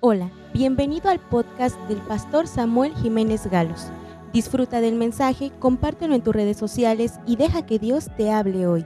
[0.00, 3.86] Hola, bienvenido al podcast del pastor Samuel Jiménez Galos.
[4.30, 8.84] Disfruta del mensaje, compártelo en tus redes sociales y deja que Dios te hable hoy.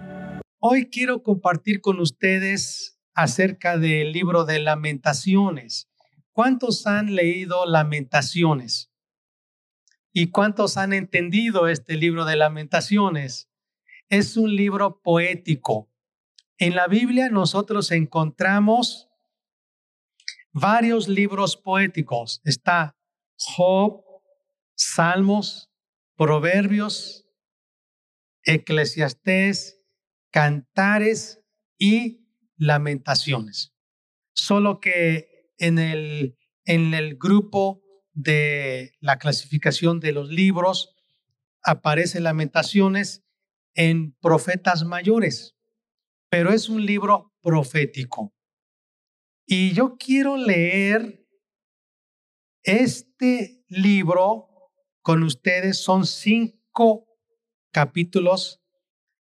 [0.61, 5.91] Hoy quiero compartir con ustedes acerca del libro de lamentaciones.
[6.31, 8.93] ¿Cuántos han leído lamentaciones?
[10.13, 13.51] ¿Y cuántos han entendido este libro de lamentaciones?
[14.09, 15.91] Es un libro poético.
[16.57, 19.10] En la Biblia nosotros encontramos
[20.53, 22.41] varios libros poéticos.
[22.45, 22.97] Está
[23.37, 24.03] Job,
[24.75, 25.71] Salmos,
[26.17, 27.27] Proverbios,
[28.45, 29.81] Eclesiastés,
[30.31, 31.41] Cantares
[31.79, 33.75] y Lamentaciones.
[34.33, 37.83] Solo que en el, en el grupo
[38.13, 40.95] de la clasificación de los libros
[41.63, 43.25] aparece Lamentaciones
[43.75, 45.57] en profetas mayores,
[46.29, 48.35] pero es un libro profético.
[49.53, 51.27] Y yo quiero leer
[52.63, 54.49] este libro
[55.03, 55.83] con ustedes.
[55.83, 57.09] Son cinco
[57.73, 58.63] capítulos.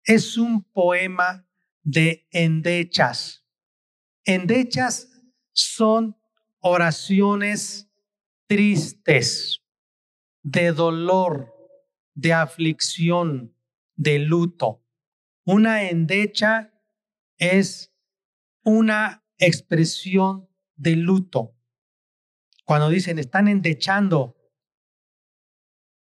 [0.03, 1.47] Es un poema
[1.81, 3.45] de endechas.
[4.25, 5.09] Endechas
[5.53, 6.17] son
[6.59, 7.89] oraciones
[8.47, 9.61] tristes,
[10.43, 11.55] de dolor,
[12.15, 13.55] de aflicción,
[13.95, 14.83] de luto.
[15.45, 16.73] Una endecha
[17.37, 17.95] es
[18.65, 21.55] una expresión de luto.
[22.63, 24.35] Cuando dicen están endechando,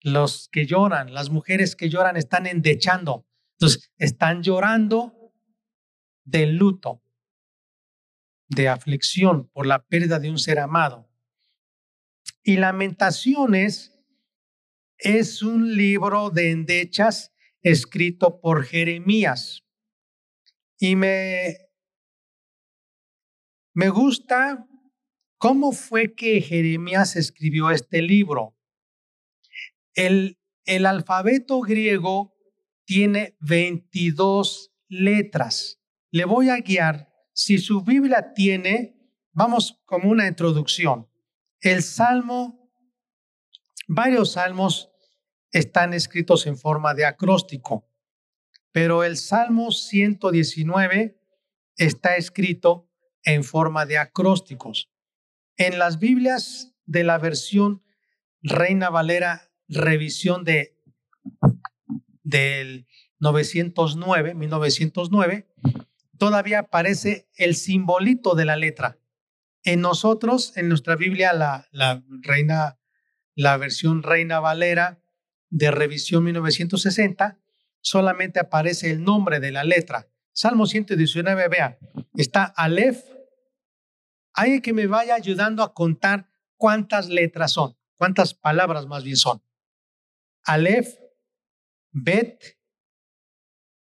[0.03, 3.27] los que lloran, las mujeres que lloran están endechando.
[3.59, 5.33] Entonces, están llorando
[6.23, 7.03] de luto,
[8.47, 11.09] de aflicción por la pérdida de un ser amado.
[12.43, 13.99] Y Lamentaciones
[14.97, 19.63] es un libro de endechas escrito por Jeremías.
[20.79, 21.70] Y me
[23.73, 24.67] me gusta
[25.37, 28.57] cómo fue que Jeremías escribió este libro.
[29.93, 32.35] El, el alfabeto griego
[32.85, 35.81] tiene 22 letras.
[36.11, 37.09] Le voy a guiar.
[37.33, 38.97] Si su Biblia tiene,
[39.31, 41.09] vamos como una introducción.
[41.61, 42.69] El salmo,
[43.87, 44.91] varios salmos
[45.51, 47.89] están escritos en forma de acróstico,
[48.71, 51.19] pero el salmo 119
[51.77, 52.90] está escrito
[53.23, 54.89] en forma de acrósticos.
[55.57, 57.83] En las Biblias de la versión
[58.41, 60.77] Reina Valera, revisión de
[62.23, 62.87] del
[63.19, 65.47] 909, 1909,
[66.17, 68.99] todavía aparece el simbolito de la letra.
[69.63, 72.79] En nosotros, en nuestra Biblia, la, la Reina,
[73.35, 75.01] la versión Reina Valera
[75.49, 77.39] de revisión 1960,
[77.81, 80.10] solamente aparece el nombre de la letra.
[80.33, 81.77] Salmo 119, vea,
[82.15, 83.03] está Aleph.
[84.33, 89.43] Hay que me vaya ayudando a contar cuántas letras son, cuántas palabras más bien son.
[90.43, 90.97] Aleph,
[91.91, 92.57] Bet,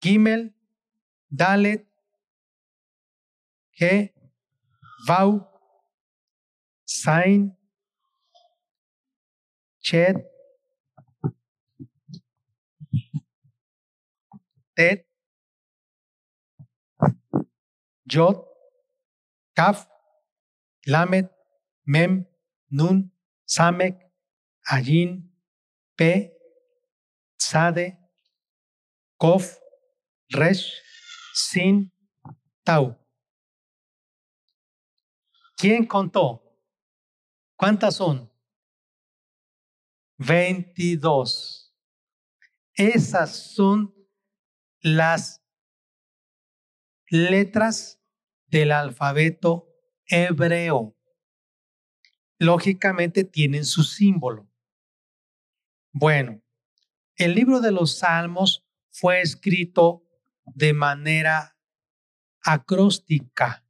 [0.01, 0.55] Gimel,
[1.29, 1.87] Dalet,
[3.71, 4.13] He,
[5.07, 5.49] Vau,
[6.83, 7.57] Sain,
[9.79, 10.17] Chet,
[14.75, 15.12] Tet,
[18.05, 18.43] Yod,
[19.55, 19.87] Kaf,
[20.87, 21.29] Lamed,
[21.85, 22.25] Mem,
[22.71, 23.11] Nun,
[23.47, 23.97] Samek,
[24.71, 25.29] Ayin,
[25.95, 26.31] Pe,
[27.37, 27.97] Sade,
[29.17, 29.57] Kof,
[30.33, 30.81] Resh,
[31.33, 31.91] Sin,
[32.63, 32.97] Tau.
[35.57, 36.41] ¿Quién contó?
[37.55, 38.29] ¿Cuántas son?
[40.17, 41.73] 22.
[42.73, 43.93] Esas son
[44.81, 45.42] las
[47.13, 48.01] letras
[48.47, 49.69] del alfabeto
[50.07, 50.97] hebreo.
[52.39, 54.49] Lógicamente tienen su símbolo.
[55.91, 56.41] Bueno,
[57.15, 60.03] el libro de los Salmos fue escrito
[60.43, 61.55] de manera
[62.41, 63.63] acróstica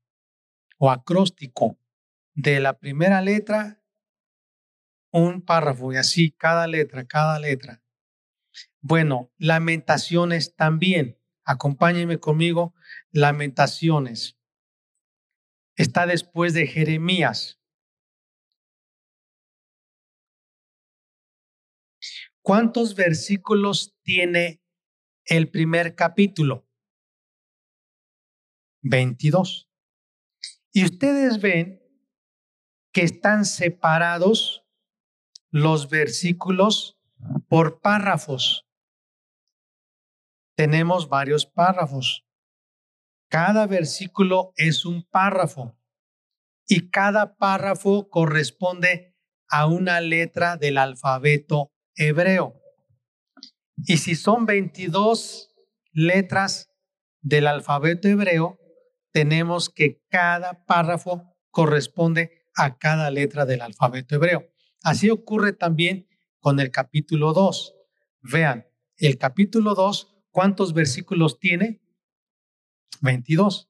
[0.78, 1.78] o acróstico.
[2.36, 3.84] De la primera letra,
[5.12, 7.84] un párrafo y así cada letra, cada letra.
[8.79, 11.20] Bueno, lamentaciones también.
[11.45, 12.73] Acompáñenme conmigo
[13.11, 14.37] Lamentaciones.
[15.75, 17.59] Está después de Jeremías.
[22.41, 24.61] ¿Cuántos versículos tiene
[25.25, 26.67] el primer capítulo?
[28.81, 29.69] 22.
[30.73, 31.81] Y ustedes ven
[32.91, 34.66] que están separados
[35.49, 36.99] los versículos
[37.47, 38.67] por párrafos.
[40.55, 42.26] Tenemos varios párrafos.
[43.29, 45.78] Cada versículo es un párrafo.
[46.66, 49.17] y cada párrafo corresponde
[49.50, 52.61] a una letra del alfabeto hebreo.
[53.85, 55.53] Y si son 22
[55.91, 56.72] letras
[57.22, 58.59] del alfabeto hebreo,
[59.11, 64.47] tenemos que cada párrafo corresponde a cada letra del alfabeto hebreo.
[64.84, 66.08] Así ocurre también
[66.40, 67.76] con el capítulo 2.
[68.22, 68.67] Vean,
[68.97, 71.80] el capítulo 2, ¿cuántos versículos tiene?
[73.02, 73.70] 22.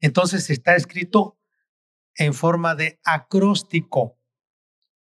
[0.00, 1.38] Entonces está escrito
[2.14, 4.18] en forma de acróstico.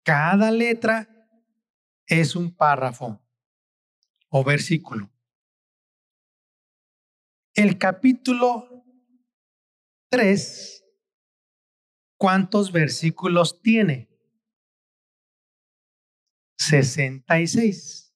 [0.04, 1.08] Cada letra
[2.06, 3.20] es un párrafo
[4.28, 5.10] o versículo.
[7.54, 8.84] El capítulo
[10.10, 10.84] 3,
[12.16, 14.08] ¿cuántos versículos tiene?
[16.58, 18.14] 66.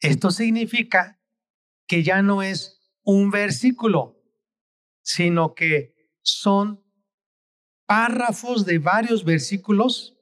[0.00, 1.23] Esto significa
[1.86, 4.20] que ya no es un versículo,
[5.02, 6.82] sino que son
[7.86, 10.16] párrafos de varios versículos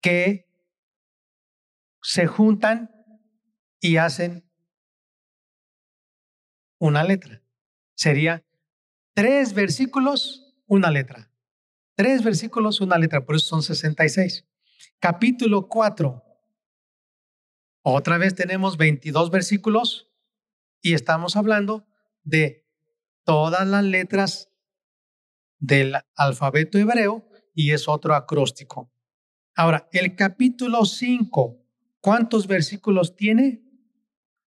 [0.00, 0.50] que
[2.02, 2.90] se juntan
[3.80, 4.50] y hacen
[6.78, 7.42] una letra.
[7.94, 8.44] Sería
[9.14, 11.30] tres versículos, una letra.
[11.94, 14.46] Tres versículos, una letra, por eso son 66.
[14.98, 16.29] Capítulo 4.
[17.82, 20.10] Otra vez tenemos 22 versículos
[20.82, 21.86] y estamos hablando
[22.22, 22.66] de
[23.24, 24.52] todas las letras
[25.58, 28.92] del alfabeto hebreo y es otro acróstico.
[29.54, 31.58] Ahora, el capítulo 5,
[32.00, 33.62] ¿cuántos versículos tiene?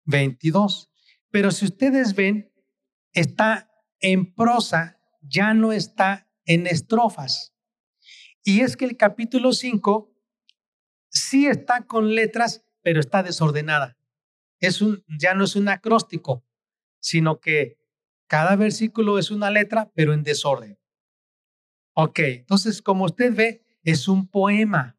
[0.04, 0.90] 22.
[1.30, 2.52] Pero si ustedes ven,
[3.12, 3.70] está
[4.00, 7.54] en prosa, ya no está en estrofas.
[8.42, 10.10] Y es que el capítulo 5
[11.08, 13.96] sí está con letras, pero está desordenada.
[14.58, 16.44] Es un, ya no es un acróstico,
[17.00, 17.78] sino que
[18.26, 20.78] cada versículo es una letra, pero en desorden.
[21.94, 24.98] Ok, entonces como usted ve, es un poema.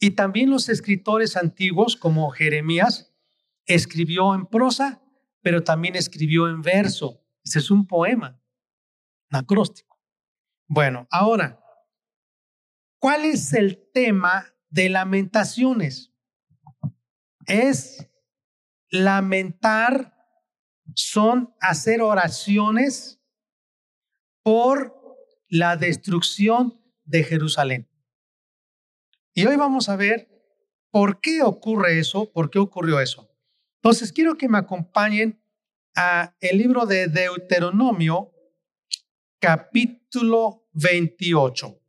[0.00, 3.14] Y también los escritores antiguos, como Jeremías,
[3.66, 5.02] escribió en prosa,
[5.42, 7.24] pero también escribió en verso.
[7.44, 8.40] Ese es un poema,
[9.30, 10.00] un acróstico.
[10.66, 11.60] Bueno, ahora,
[12.98, 16.12] ¿cuál es el tema de lamentaciones?
[17.48, 18.06] Es
[18.90, 20.14] lamentar,
[20.94, 23.20] son hacer oraciones
[24.42, 24.94] por
[25.48, 27.88] la destrucción de Jerusalén.
[29.34, 30.28] Y hoy vamos a ver
[30.90, 33.30] por qué ocurre eso, por qué ocurrió eso.
[33.76, 35.42] Entonces, quiero que me acompañen
[35.94, 38.32] a el libro de Deuteronomio,
[39.38, 41.80] capítulo 28.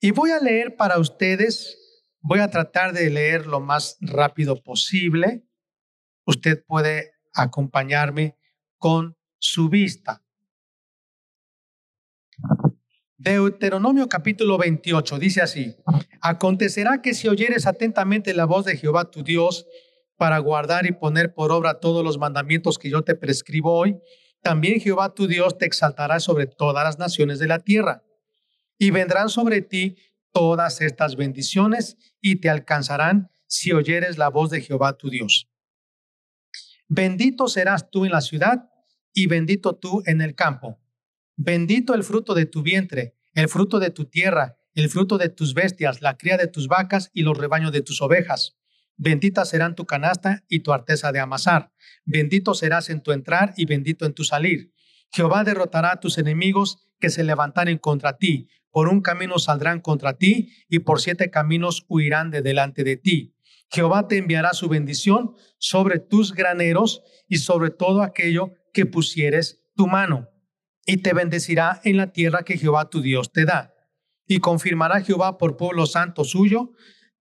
[0.00, 1.78] Y voy a leer para ustedes,
[2.22, 5.44] voy a tratar de leer lo más rápido posible.
[6.24, 8.36] Usted puede acompañarme
[8.78, 10.22] con su vista.
[13.16, 15.76] Deuteronomio capítulo 28 dice así,
[16.20, 19.66] acontecerá que si oyeres atentamente la voz de Jehová tu Dios
[20.16, 23.98] para guardar y poner por obra todos los mandamientos que yo te prescribo hoy,
[24.42, 28.02] también Jehová tu Dios te exaltará sobre todas las naciones de la tierra.
[28.76, 29.96] Y vendrán sobre ti
[30.32, 35.48] todas estas bendiciones y te alcanzarán si oyeres la voz de Jehová tu Dios.
[36.88, 38.70] Bendito serás tú en la ciudad
[39.12, 40.78] y bendito tú en el campo.
[41.36, 45.54] Bendito el fruto de tu vientre, el fruto de tu tierra, el fruto de tus
[45.54, 48.56] bestias, la cría de tus vacas y los rebaños de tus ovejas.
[48.96, 51.72] Bendita serán tu canasta y tu arteza de amasar.
[52.04, 54.72] Bendito serás en tu entrar y bendito en tu salir.
[55.10, 58.48] Jehová derrotará a tus enemigos que se levantaren contra ti.
[58.70, 63.34] Por un camino saldrán contra ti y por siete caminos huirán de delante de ti.
[63.72, 69.88] Jehová te enviará su bendición sobre tus graneros y sobre todo aquello que pusieres tu
[69.88, 70.28] mano,
[70.86, 73.74] y te bendecirá en la tierra que Jehová tu Dios te da.
[74.28, 76.70] Y confirmará Jehová por pueblo santo suyo,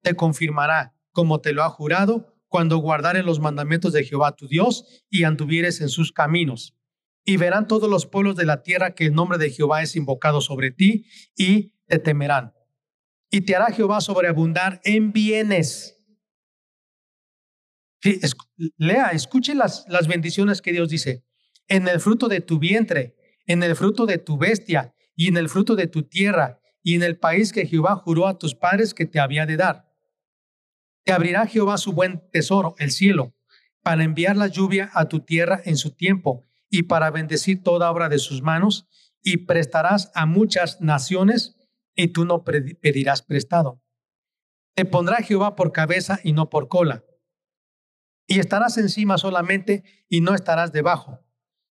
[0.04, 4.86] te confirmará como te lo ha jurado, cuando guardares los mandamientos de Jehová tu Dios
[5.10, 6.76] y anduvieres en sus caminos.
[7.24, 10.42] Y verán todos los pueblos de la tierra que el nombre de Jehová es invocado
[10.42, 12.54] sobre ti y te temerán.
[13.30, 16.02] Y te hará Jehová sobreabundar en bienes
[18.78, 21.24] lea, escuche las, las bendiciones que Dios dice.
[21.68, 25.50] En el fruto de tu vientre, en el fruto de tu bestia y en el
[25.50, 29.06] fruto de tu tierra y en el país que Jehová juró a tus padres que
[29.06, 29.90] te había de dar.
[31.04, 33.36] Te abrirá Jehová su buen tesoro, el cielo,
[33.82, 38.10] para enviar la lluvia a tu tierra en su tiempo y para bendecir toda obra
[38.10, 38.88] de sus manos,
[39.22, 41.56] y prestarás a muchas naciones,
[41.94, 43.80] y tú no pedirás prestado.
[44.74, 47.04] Te pondrá Jehová por cabeza y no por cola
[48.32, 51.20] y estarás encima solamente y no estarás debajo.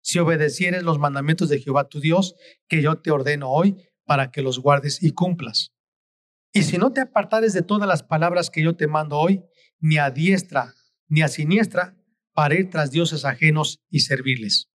[0.02, 2.36] si obedecieres los mandamientos de Jehová tu Dios,
[2.70, 3.76] que yo te ordeno hoy,
[4.06, 5.74] para que los guardes y cumplas.
[6.54, 9.44] Y si no te apartares de todas las palabras que yo te mando hoy,
[9.80, 10.74] ni a diestra
[11.10, 11.98] ni a siniestra,
[12.34, 14.70] para ir tras dioses ajenos y servirles.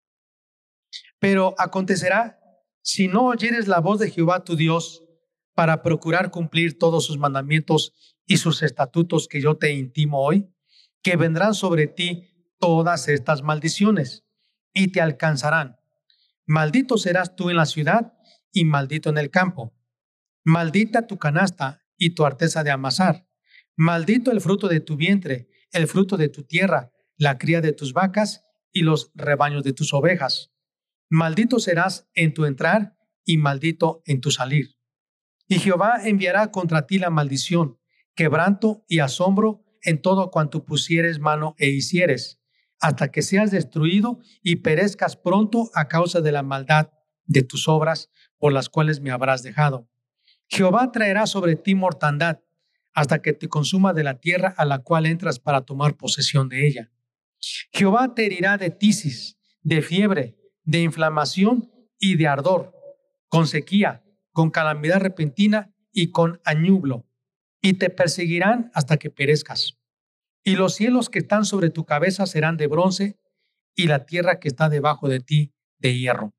[1.19, 2.41] Pero acontecerá,
[2.83, 5.05] si no oyeres la voz de Jehová tu Dios,
[5.55, 7.93] para procurar cumplir todos sus mandamientos
[8.25, 10.49] y sus estatutos que yo te intimo hoy,
[11.03, 14.25] que vendrán sobre ti todas estas maldiciones
[14.73, 15.77] y te alcanzarán.
[16.47, 18.15] Maldito serás tú en la ciudad
[18.53, 19.75] y maldito en el campo.
[20.45, 23.27] Maldita tu canasta y tu arteza de amasar.
[23.77, 27.93] Maldito el fruto de tu vientre, el fruto de tu tierra, la cría de tus
[27.93, 30.51] vacas y los rebaños de tus ovejas.
[31.13, 34.77] Maldito serás en tu entrar y maldito en tu salir.
[35.49, 37.81] Y Jehová enviará contra ti la maldición,
[38.15, 42.41] quebranto y asombro en todo cuanto pusieres mano e hicieres,
[42.79, 46.91] hasta que seas destruido y perezcas pronto a causa de la maldad
[47.25, 49.89] de tus obras por las cuales me habrás dejado.
[50.47, 52.39] Jehová traerá sobre ti mortandad
[52.93, 56.69] hasta que te consuma de la tierra a la cual entras para tomar posesión de
[56.69, 56.93] ella.
[57.73, 60.40] Jehová te herirá de tisis, de fiebre,
[60.71, 62.73] de inflamación y de ardor,
[63.29, 67.09] con sequía, con calamidad repentina y con añublo,
[67.61, 69.81] y te perseguirán hasta que perezcas.
[70.45, 73.19] Y los cielos que están sobre tu cabeza serán de bronce,
[73.75, 76.35] y la tierra que está debajo de ti de hierro.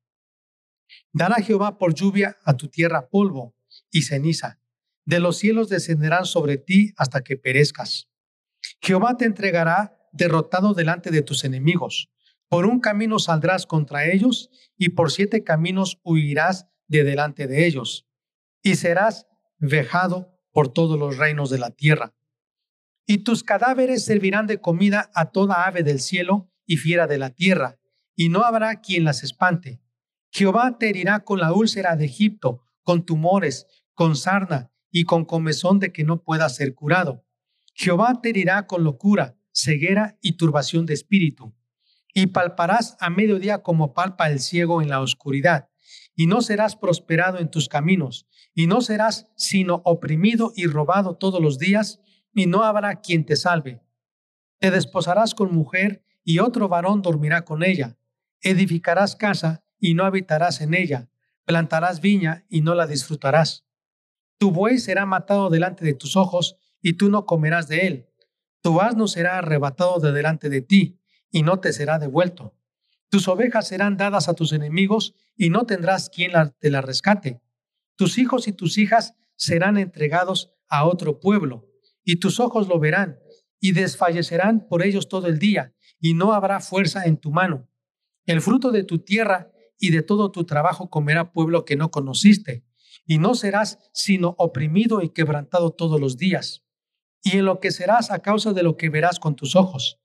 [1.12, 3.54] Dará Jehová por lluvia a tu tierra polvo
[3.90, 4.58] y ceniza.
[5.04, 8.08] De los cielos descenderán sobre ti hasta que perezcas.
[8.80, 12.10] Jehová te entregará derrotado delante de tus enemigos.
[12.52, 18.06] Por un camino saldrás contra ellos y por siete caminos huirás de delante de ellos.
[18.62, 22.14] Y serás vejado por todos los reinos de la tierra.
[23.06, 27.30] Y tus cadáveres servirán de comida a toda ave del cielo y fiera de la
[27.30, 27.78] tierra,
[28.16, 29.80] y no habrá quien las espante.
[30.30, 35.78] Jehová te herirá con la úlcera de Egipto, con tumores, con sarna y con comezón
[35.78, 37.24] de que no pueda ser curado.
[37.72, 41.54] Jehová te herirá con locura, ceguera y turbación de espíritu.
[42.12, 45.68] Y palparás a mediodía como palpa el ciego en la oscuridad,
[46.14, 51.40] y no serás prosperado en tus caminos, y no serás sino oprimido y robado todos
[51.40, 52.00] los días,
[52.34, 53.82] y no habrá quien te salve.
[54.58, 57.96] Te desposarás con mujer, y otro varón dormirá con ella.
[58.40, 61.10] Edificarás casa, y no habitarás en ella.
[61.44, 63.66] Plantarás viña y no la disfrutarás.
[64.38, 68.08] Tu buey será matado delante de tus ojos y tú no comerás de él.
[68.60, 71.01] Tu asno será arrebatado de delante de ti
[71.32, 72.54] y no te será devuelto.
[73.08, 77.40] Tus ovejas serán dadas a tus enemigos y no tendrás quien te la rescate.
[77.96, 81.68] Tus hijos y tus hijas serán entregados a otro pueblo
[82.04, 83.18] y tus ojos lo verán
[83.58, 87.68] y desfallecerán por ellos todo el día y no habrá fuerza en tu mano.
[88.26, 92.64] El fruto de tu tierra y de todo tu trabajo comerá pueblo que no conociste,
[93.04, 96.64] y no serás sino oprimido y quebrantado todos los días.
[97.22, 100.00] Y enloquecerás a causa de lo que verás con tus ojos.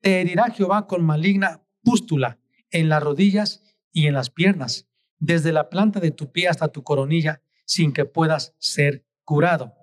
[0.00, 2.38] Te herirá Jehová con maligna pústula
[2.70, 3.62] en las rodillas
[3.92, 4.88] y en las piernas,
[5.18, 9.74] desde la planta de tu pie hasta tu coronilla, sin que puedas ser curado.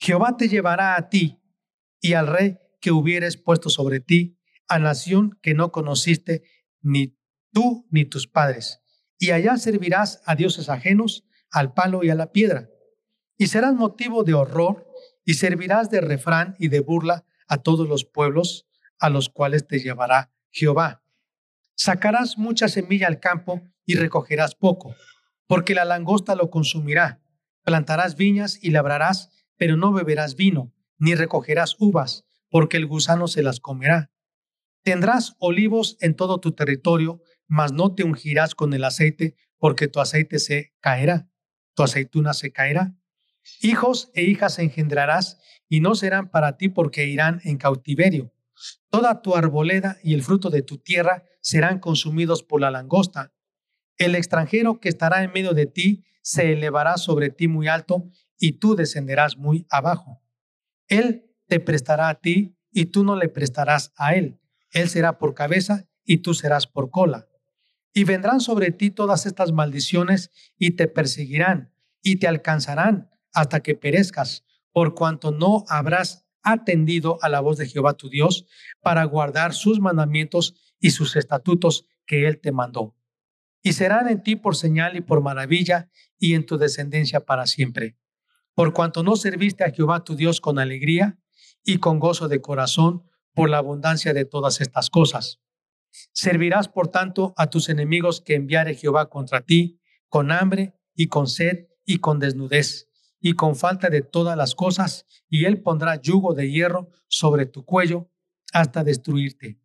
[0.00, 1.40] Jehová te llevará a ti
[2.00, 6.42] y al rey que hubieres puesto sobre ti, a nación que no conociste,
[6.82, 7.16] ni
[7.52, 8.82] tú ni tus padres,
[9.18, 12.68] y allá servirás a dioses ajenos, al palo y a la piedra,
[13.38, 14.86] y serás motivo de horror,
[15.24, 18.66] y servirás de refrán y de burla a todos los pueblos
[18.98, 21.02] a los cuales te llevará Jehová.
[21.74, 24.94] Sacarás mucha semilla al campo y recogerás poco,
[25.46, 27.20] porque la langosta lo consumirá.
[27.64, 33.42] Plantarás viñas y labrarás, pero no beberás vino, ni recogerás uvas, porque el gusano se
[33.42, 34.10] las comerá.
[34.82, 40.00] Tendrás olivos en todo tu territorio, mas no te ungirás con el aceite, porque tu
[40.00, 41.28] aceite se caerá,
[41.74, 42.94] tu aceituna se caerá.
[43.60, 48.33] Hijos e hijas engendrarás, y no serán para ti porque irán en cautiverio.
[48.90, 53.32] Toda tu arboleda y el fruto de tu tierra serán consumidos por la langosta.
[53.96, 58.08] El extranjero que estará en medio de ti se elevará sobre ti muy alto,
[58.38, 60.22] y tú descenderás muy abajo.
[60.88, 64.40] Él te prestará a ti, y tú no le prestarás a él.
[64.70, 67.28] Él será por cabeza, y tú serás por cola.
[67.92, 73.74] Y vendrán sobre ti todas estas maldiciones y te perseguirán y te alcanzarán hasta que
[73.74, 78.46] perezcas, por cuanto no habrás atendido a la voz de Jehová tu Dios
[78.82, 82.94] para guardar sus mandamientos y sus estatutos que él te mandó.
[83.62, 87.96] Y serán en ti por señal y por maravilla y en tu descendencia para siempre.
[88.54, 91.18] Por cuanto no serviste a Jehová tu Dios con alegría
[91.64, 95.40] y con gozo de corazón por la abundancia de todas estas cosas
[96.12, 101.26] Servirás, por tanto, a tus enemigos que enviare Jehová contra ti, con hambre y con
[101.26, 102.88] sed y con desnudez
[103.26, 107.64] y con falta de todas las cosas, y él pondrá yugo de hierro sobre tu
[107.64, 108.10] cuello
[108.52, 109.58] hasta destruirte.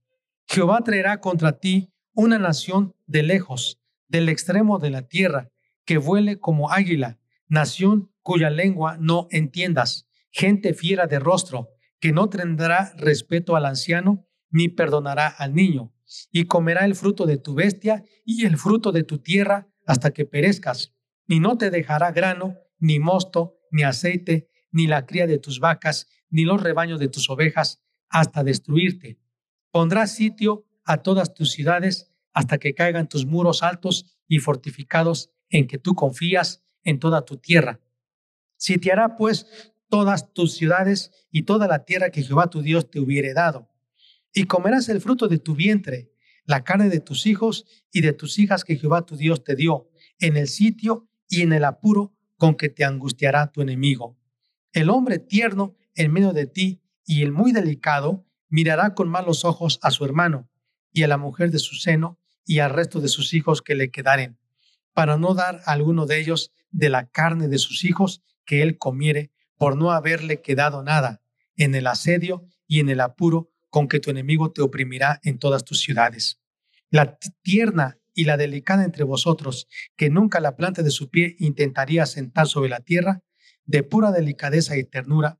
[0.48, 5.52] Jehová traerá contra ti una nación de lejos, del extremo de la tierra,
[5.84, 11.68] que vuele como águila, nación cuya lengua no entiendas, gente fiera de rostro,
[12.00, 15.94] que no tendrá respeto al anciano, ni perdonará al niño,
[16.32, 20.24] y comerá el fruto de tu bestia y el fruto de tu tierra hasta que
[20.24, 20.94] perezcas,
[21.28, 26.08] y no te dejará grano, ni mosto, ni aceite, ni la cría de tus vacas,
[26.30, 29.20] ni los rebaños de tus ovejas, hasta destruirte.
[29.72, 35.68] Pondrá sitio a todas tus ciudades hasta que caigan tus muros altos y fortificados en
[35.68, 37.80] que tú confías en toda tu tierra.
[38.58, 39.48] Sitiará pues
[39.90, 43.70] todas tus ciudades y toda la tierra que Jehová tu Dios te hubiere dado.
[44.34, 46.12] Y comerás el fruto de tu vientre,
[46.46, 49.90] la carne de tus hijos y de tus hijas que Jehová tu Dios te dio,
[50.20, 54.18] en el sitio y en el apuro con que te angustiará tu enemigo.
[54.72, 59.78] El hombre tierno en medio de ti y el muy delicado mirará con malos ojos
[59.84, 60.50] a su hermano
[60.92, 63.92] y a la mujer de su seno y al resto de sus hijos que le
[63.92, 64.40] quedaren,
[64.94, 68.78] para no dar a alguno de ellos de la carne de sus hijos que él
[68.78, 71.22] comiere, por no haberle quedado nada
[71.58, 75.66] en el asedio y en el apuro con que tu enemigo te oprimirá en todas
[75.66, 76.40] tus ciudades.
[76.90, 82.06] La tierna y la delicada entre vosotros, que nunca la planta de su pie intentaría
[82.06, 83.24] sentar sobre la tierra,
[83.64, 85.40] de pura delicadeza y ternura,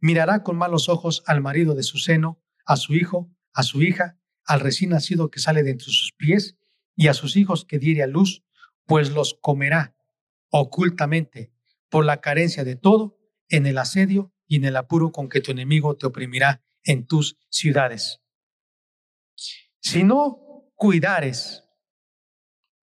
[0.00, 4.18] mirará con malos ojos al marido de su seno, a su hijo, a su hija,
[4.44, 6.58] al recién nacido que sale de entre sus pies,
[6.94, 8.44] y a sus hijos que diere a luz,
[8.84, 9.96] pues los comerá
[10.50, 11.54] ocultamente
[11.88, 13.16] por la carencia de todo,
[13.48, 17.38] en el asedio y en el apuro con que tu enemigo te oprimirá en tus
[17.48, 18.20] ciudades.
[19.80, 21.64] Si no cuidares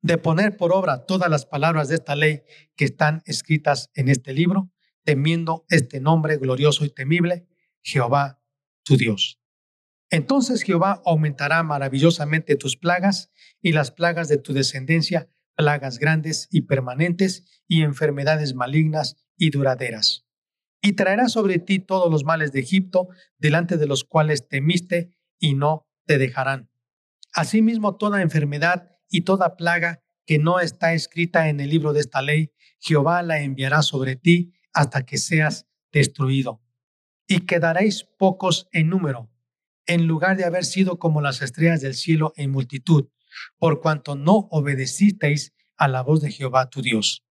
[0.07, 2.43] de poner por obra todas las palabras de esta ley
[2.77, 4.71] que están escritas en este libro,
[5.03, 7.45] temiendo este nombre glorioso y temible,
[7.81, 8.41] Jehová
[8.83, 9.41] tu Dios.
[10.09, 16.61] Entonces Jehová aumentará maravillosamente tus plagas y las plagas de tu descendencia, plagas grandes y
[16.61, 20.25] permanentes y enfermedades malignas y duraderas.
[20.81, 25.55] Y traerá sobre ti todos los males de Egipto, delante de los cuales temiste y
[25.55, 26.69] no te dejarán.
[27.33, 32.21] Asimismo, toda enfermedad y toda plaga que no está escrita en el libro de esta
[32.21, 36.61] ley, Jehová la enviará sobre ti hasta que seas destruido.
[37.27, 39.29] Y quedaréis pocos en número,
[39.85, 43.09] en lugar de haber sido como las estrellas del cielo en multitud,
[43.57, 47.25] por cuanto no obedecisteis a la voz de Jehová tu Dios.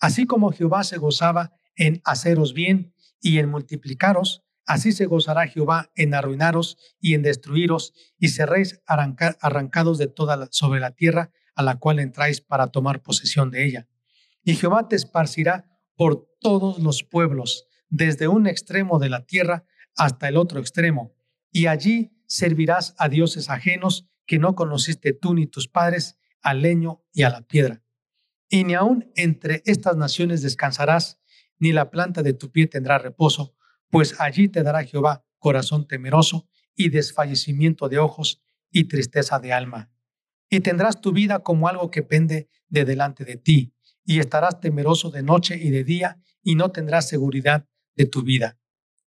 [0.00, 5.90] Así como Jehová se gozaba en haceros bien y en multiplicaros, así se gozará Jehová
[5.96, 11.76] en arruinaros y en destruiros, y seréis arrancados de toda sobre la tierra a la
[11.78, 13.88] cual entráis para tomar posesión de ella.
[14.44, 19.64] Y Jehová te esparcirá por todos los pueblos, desde un extremo de la tierra
[19.96, 21.16] hasta el otro extremo,
[21.50, 27.02] y allí servirás a dioses ajenos que no conociste tú ni tus padres, al leño
[27.12, 27.82] y a la piedra.
[28.50, 31.20] Y ni aun entre estas naciones descansarás,
[31.58, 33.56] ni la planta de tu pie tendrá reposo,
[33.90, 39.90] pues allí te dará Jehová corazón temeroso y desfallecimiento de ojos y tristeza de alma.
[40.50, 43.74] Y tendrás tu vida como algo que pende de delante de ti,
[44.04, 48.58] y estarás temeroso de noche y de día, y no tendrás seguridad de tu vida.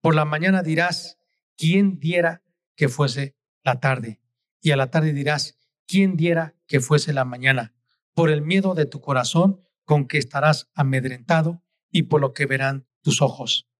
[0.00, 1.18] Por la mañana dirás,
[1.56, 2.42] ¿quién diera
[2.76, 4.20] que fuese la tarde?
[4.60, 7.74] Y a la tarde dirás, ¿quién diera que fuese la mañana?
[8.14, 12.86] Por el miedo de tu corazón con que estarás amedrentado y por lo que verán
[13.00, 13.71] tus ojos.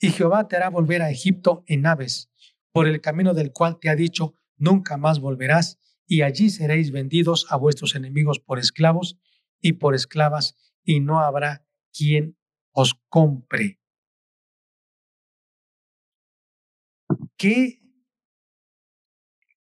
[0.00, 2.30] Y Jehová te hará volver a Egipto en naves,
[2.72, 7.46] por el camino del cual te ha dicho, nunca más volverás, y allí seréis vendidos
[7.50, 9.18] a vuestros enemigos por esclavos
[9.60, 12.38] y por esclavas, y no habrá quien
[12.72, 13.78] os compre.
[17.36, 17.82] ¿Qué,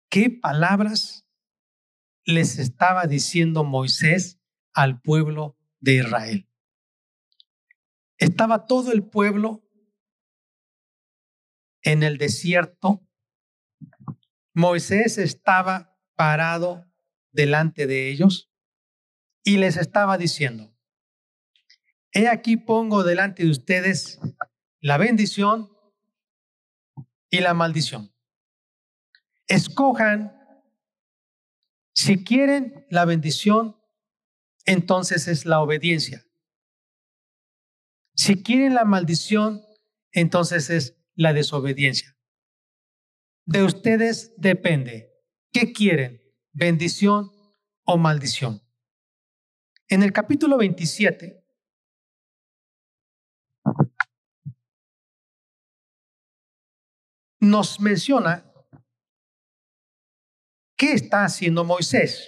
[0.09, 1.25] qué palabras
[2.25, 4.39] les estaba diciendo Moisés
[4.73, 6.47] al pueblo de Israel?
[8.19, 9.66] Estaba todo el pueblo
[11.81, 13.07] en el desierto.
[14.53, 16.85] Moisés estaba parado
[17.31, 18.51] delante de ellos
[19.43, 20.75] y les estaba diciendo,
[22.11, 24.19] he aquí pongo delante de ustedes
[24.79, 25.71] la bendición
[27.29, 28.13] y la maldición.
[29.47, 30.33] Escojan,
[31.93, 33.77] si quieren la bendición,
[34.65, 36.25] entonces es la obediencia.
[38.13, 39.63] Si quieren la maldición,
[40.11, 42.17] entonces es la desobediencia.
[43.45, 45.11] De ustedes depende.
[45.51, 46.27] ¿Qué quieren?
[46.57, 47.31] bendición
[47.85, 48.61] o maldición.
[49.89, 51.45] En el capítulo 27,
[57.39, 58.51] nos menciona
[60.75, 62.27] qué está haciendo Moisés.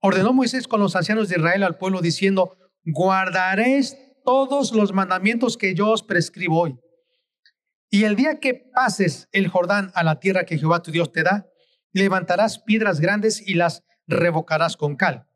[0.00, 5.74] Ordenó Moisés con los ancianos de Israel al pueblo diciendo, guardaréis todos los mandamientos que
[5.74, 6.78] yo os prescribo hoy.
[7.90, 11.22] Y el día que pases el Jordán a la tierra que Jehová tu Dios te
[11.22, 11.48] da,
[11.92, 15.26] levantarás piedras grandes y las revocarás con cal.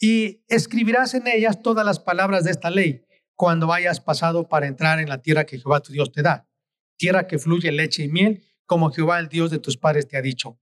[0.00, 4.98] Y escribirás en ellas todas las palabras de esta ley cuando hayas pasado para entrar
[4.98, 6.48] en la tierra que Jehová tu Dios te da,
[6.96, 10.22] tierra que fluye leche y miel, como Jehová el Dios de tus padres te ha
[10.22, 10.58] dicho.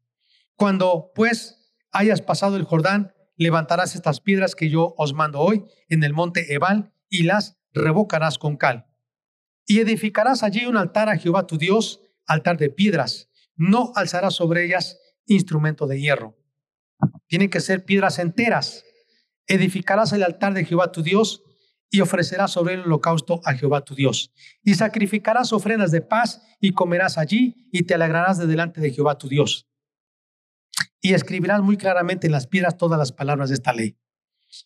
[0.57, 6.05] Cuando pues hayas pasado el Jordán, levantarás estas piedras que yo os mando hoy en
[6.05, 8.86] el monte Ebal y las revocarás con cal.
[9.66, 13.29] Y edificarás allí un altar a Jehová tu Dios, altar de piedras.
[13.57, 16.37] No alzarás sobre ellas instrumento de hierro.
[17.26, 18.85] Tienen que ser piedras enteras.
[19.46, 21.42] Edificarás el altar de Jehová tu Dios
[21.90, 24.33] y ofrecerás sobre el holocausto a Jehová tu Dios.
[24.62, 29.18] Y sacrificarás ofrendas de paz y comerás allí y te alegrarás de delante de Jehová
[29.18, 29.68] tu Dios.
[31.00, 33.96] Y escribirás muy claramente en las piedras todas las palabras de esta ley.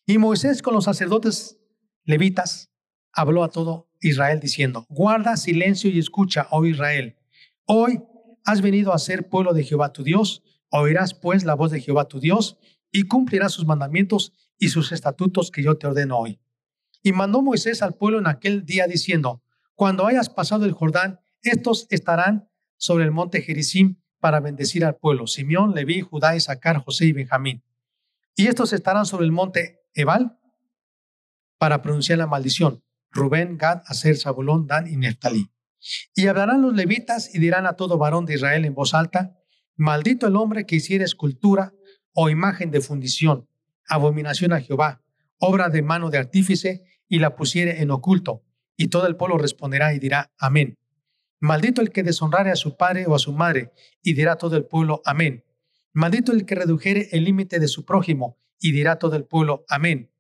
[0.06, 1.58] Y Moisés con los sacerdotes
[2.04, 2.70] levitas
[3.12, 7.16] habló a todo Israel diciendo, guarda silencio y escucha, oh Israel.
[7.66, 8.02] Hoy
[8.44, 12.08] has venido a ser pueblo de Jehová tu Dios, oirás pues la voz de Jehová
[12.08, 12.58] tu Dios
[12.90, 16.40] y cumplirás sus mandamientos y sus estatutos que yo te ordeno hoy.
[17.02, 19.42] Y mandó Moisés al pueblo en aquel día diciendo,
[19.74, 25.26] cuando hayas pasado el Jordán, estos estarán sobre el monte Gerizim para bendecir al pueblo,
[25.26, 27.62] Simeón, Leví, Judá, Isaacar, José y Benjamín.
[28.36, 30.38] Y estos estarán sobre el monte Ebal
[31.58, 35.50] para pronunciar la maldición, Rubén, Gad, Aser, Zabulón, Dan y Neftalí.
[36.14, 39.36] Y hablarán los levitas y dirán a todo varón de Israel en voz alta,
[39.76, 41.72] maldito el hombre que hiciera escultura
[42.12, 43.48] o imagen de fundición,
[43.88, 45.02] abominación a Jehová,
[45.38, 48.44] obra de mano de artífice, y la pusiere en oculto.
[48.76, 50.78] Y todo el pueblo responderá y dirá, amén.
[51.40, 54.64] Maldito el que deshonrare a su padre o a su madre, y dirá todo el
[54.64, 55.44] pueblo, amén.
[55.92, 60.12] Maldito el que redujere el límite de su prójimo, y dirá todo el pueblo, amén.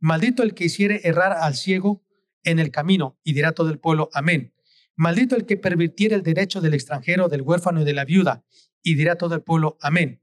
[0.00, 2.02] Maldito el que hiciere errar al ciego
[2.44, 4.54] en el camino, y dirá todo el pueblo, amén.
[4.96, 8.44] Maldito el que pervirtiere el derecho del extranjero, del huérfano y de la viuda,
[8.82, 10.20] y dirá todo el pueblo, amén.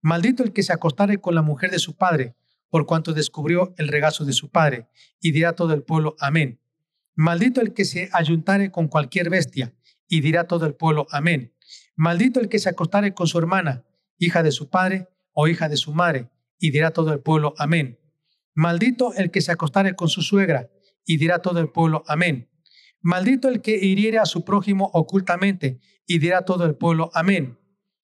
[0.00, 2.34] Maldito el que se acostare con la mujer de su padre,
[2.68, 4.88] por cuanto descubrió el regazo de su padre,
[5.20, 6.60] y dirá todo el pueblo, amén.
[7.14, 9.74] Maldito el que se ayuntare con cualquier bestia,
[10.08, 11.54] y dirá todo el pueblo, amén.
[11.94, 13.84] Maldito el que se acostare con su hermana,
[14.18, 17.98] hija de su padre o hija de su madre, y dirá todo el pueblo, amén.
[18.54, 20.70] Maldito el que se acostare con su suegra,
[21.06, 22.50] y dirá todo el pueblo, amén.
[23.00, 27.58] Maldito el que hiriere a su prójimo ocultamente, y dirá todo el pueblo, amén.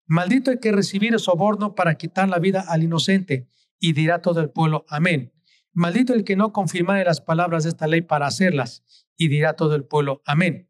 [0.07, 4.51] Maldito el que recibiere soborno para quitar la vida al inocente, y dirá todo el
[4.51, 5.33] pueblo, amén.
[5.73, 8.85] Maldito el que no confirmare las palabras de esta ley para hacerlas,
[9.17, 10.69] y dirá todo el pueblo, amén.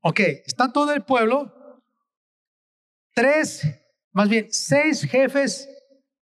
[0.00, 1.82] Ok, está todo el pueblo.
[3.14, 3.66] Tres,
[4.12, 5.68] más bien, seis jefes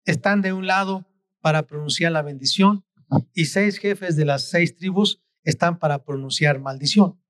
[0.05, 1.07] están de un lado
[1.41, 2.83] para pronunciar la bendición
[3.33, 7.21] y seis jefes de las seis tribus están para pronunciar maldición.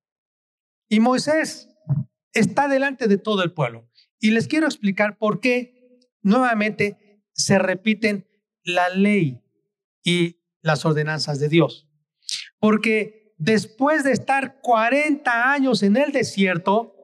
[0.88, 1.70] Y Moisés
[2.34, 3.90] está delante de todo el pueblo.
[4.20, 8.28] Y les quiero explicar por qué nuevamente se repiten
[8.64, 9.42] la ley
[10.04, 11.88] y las ordenanzas de Dios.
[12.60, 16.96] Porque después de estar 40 años en el desierto,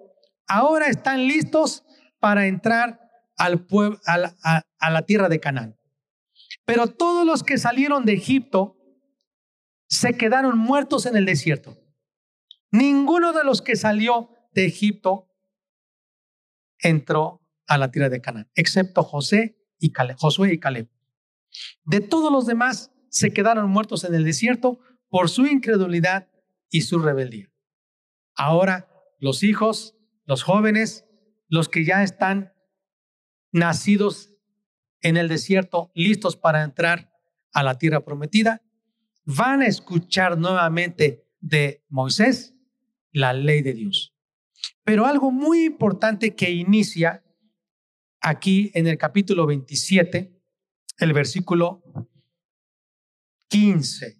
[0.47, 1.85] ahora están listos
[2.19, 2.99] para entrar
[3.37, 3.65] al
[4.05, 5.77] a, a la tierra de Canaán.
[6.65, 8.77] Pero todos los que salieron de Egipto
[9.87, 11.77] se quedaron muertos en el desierto.
[12.71, 15.29] Ninguno de los que salió de Egipto
[16.79, 20.89] entró a la tierra de Canaán, excepto José y Josué y Caleb.
[21.83, 26.29] De todos los demás se quedaron muertos en el desierto por su incredulidad
[26.69, 27.51] y su rebeldía.
[28.35, 31.05] Ahora los hijos, los jóvenes,
[31.47, 32.53] los que ya están
[33.51, 34.34] nacidos
[35.05, 37.11] en el desierto, listos para entrar
[37.53, 38.63] a la tierra prometida,
[39.23, 42.55] van a escuchar nuevamente de Moisés
[43.11, 44.15] la ley de Dios.
[44.83, 47.23] Pero algo muy importante que inicia
[48.19, 50.41] aquí en el capítulo 27,
[50.97, 51.83] el versículo
[53.49, 54.17] 15.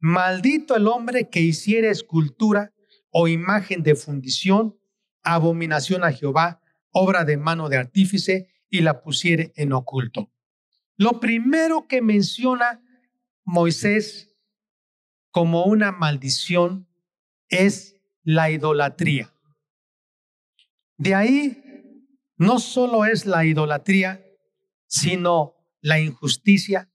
[0.00, 2.72] Maldito el hombre que hiciere escultura
[3.10, 4.78] o imagen de fundición,
[5.22, 10.32] abominación a Jehová, obra de mano de artífice, y la pusiere en oculto.
[10.96, 12.82] Lo primero que menciona
[13.44, 14.34] Moisés
[15.30, 16.88] como una maldición
[17.50, 19.30] es la idolatría.
[20.96, 21.62] De ahí
[22.38, 24.24] no solo es la idolatría
[24.86, 26.90] sino la injusticia,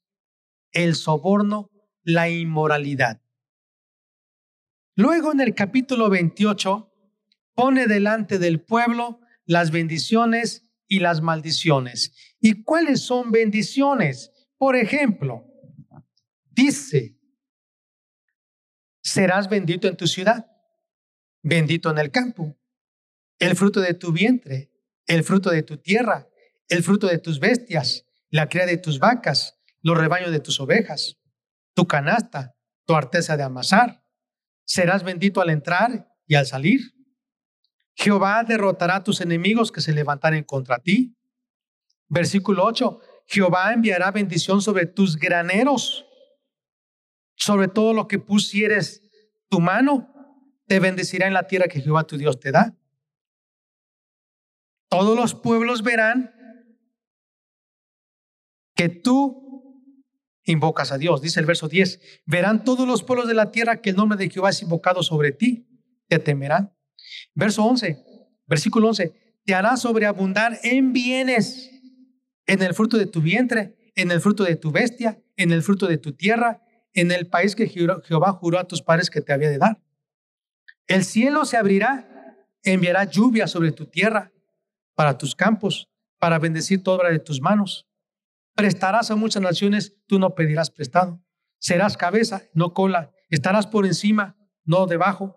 [0.71, 1.69] el soborno,
[2.03, 3.21] la inmoralidad.
[4.95, 6.91] Luego en el capítulo 28
[7.53, 12.13] pone delante del pueblo las bendiciones y las maldiciones.
[12.39, 14.31] ¿Y cuáles son bendiciones?
[14.57, 15.45] Por ejemplo,
[16.49, 17.17] dice,
[19.01, 20.47] serás bendito en tu ciudad,
[21.41, 22.57] bendito en el campo,
[23.39, 24.71] el fruto de tu vientre,
[25.05, 26.27] el fruto de tu tierra,
[26.67, 31.17] el fruto de tus bestias, la cría de tus vacas, los rebaños de tus ovejas,
[31.73, 34.03] tu canasta, tu arteza de amasar.
[34.65, 36.96] Serás bendito al entrar y al salir.
[37.97, 41.17] Jehová derrotará a tus enemigos que se levantaren contra ti.
[42.07, 42.99] Versículo 8.
[43.25, 46.05] Jehová enviará bendición sobre tus graneros,
[47.35, 49.01] sobre todo lo que pusieres
[49.49, 50.13] tu mano,
[50.67, 52.77] te bendecirá en la tierra que Jehová tu Dios te da.
[54.89, 56.33] Todos los pueblos verán
[58.75, 59.83] que tú
[60.43, 61.21] invocas a Dios.
[61.21, 64.29] Dice el verso 10, verán todos los pueblos de la tierra que el nombre de
[64.29, 65.67] Jehová es invocado sobre ti,
[66.07, 66.76] te temerán.
[67.33, 67.97] Verso 11,
[68.47, 71.71] versículo 11, te hará sobreabundar en bienes,
[72.45, 75.87] en el fruto de tu vientre, en el fruto de tu bestia, en el fruto
[75.87, 76.61] de tu tierra,
[76.93, 79.81] en el país que Jehová juró a tus padres que te había de dar.
[80.87, 82.07] El cielo se abrirá,
[82.63, 84.31] enviará lluvia sobre tu tierra,
[84.95, 87.87] para tus campos, para bendecir toda obra de tus manos.
[88.55, 91.21] Prestarás a muchas naciones, tú no pedirás prestado.
[91.59, 93.11] Serás cabeza, no cola.
[93.29, 95.35] Estarás por encima, no debajo.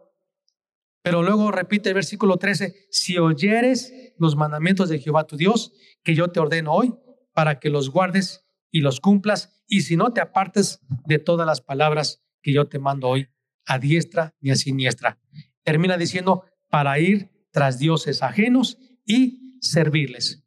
[1.02, 6.14] Pero luego repite el versículo 13, si oyeres los mandamientos de Jehová tu Dios, que
[6.14, 6.94] yo te ordeno hoy,
[7.32, 11.60] para que los guardes y los cumplas, y si no te apartes de todas las
[11.60, 13.28] palabras que yo te mando hoy,
[13.66, 15.18] a diestra ni a siniestra.
[15.62, 20.44] Termina diciendo, para ir tras dioses ajenos y servirles.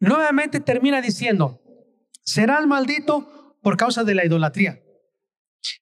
[0.00, 1.60] Nuevamente termina diciendo,
[2.24, 4.82] serás maldito por causa de la idolatría.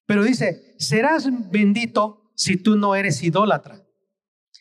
[0.05, 3.83] Pero dice, serás bendito si tú no eres idólatra.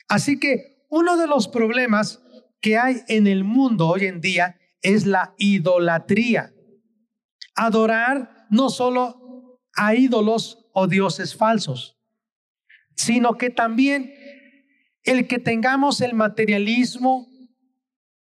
[0.08, 2.22] Así que uno de los problemas
[2.60, 6.54] que hay en el mundo hoy en día es la idolatría.
[7.54, 11.98] Adorar no solo a ídolos o dioses falsos,
[12.94, 14.12] sino que también
[15.02, 17.28] el que tengamos el materialismo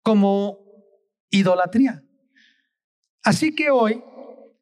[0.02, 0.58] como
[1.30, 2.04] idolatría.
[3.22, 4.02] Así que hoy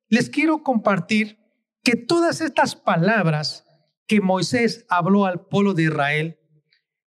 [0.09, 1.38] les quiero compartir
[1.83, 3.63] que todas estas palabras
[4.06, 6.40] que Moisés habló al pueblo de Israel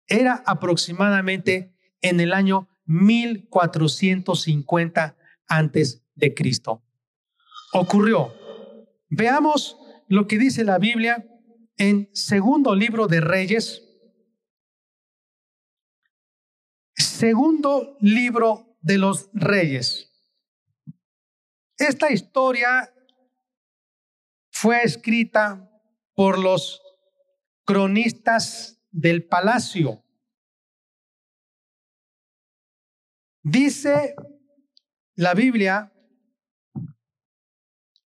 [0.06, 6.82] era aproximadamente en el año 1450 antes de Cristo.
[7.72, 8.34] Ocurrió.
[9.08, 9.76] Veamos
[10.08, 11.24] lo que dice la Biblia
[11.76, 13.84] en segundo libro de Reyes,
[16.94, 20.10] segundo libro de los reyes.
[21.78, 22.92] Esta historia
[24.50, 25.69] fue escrita
[26.14, 26.80] por los
[27.64, 30.04] cronistas del palacio.
[33.42, 34.14] Dice
[35.14, 35.92] la Biblia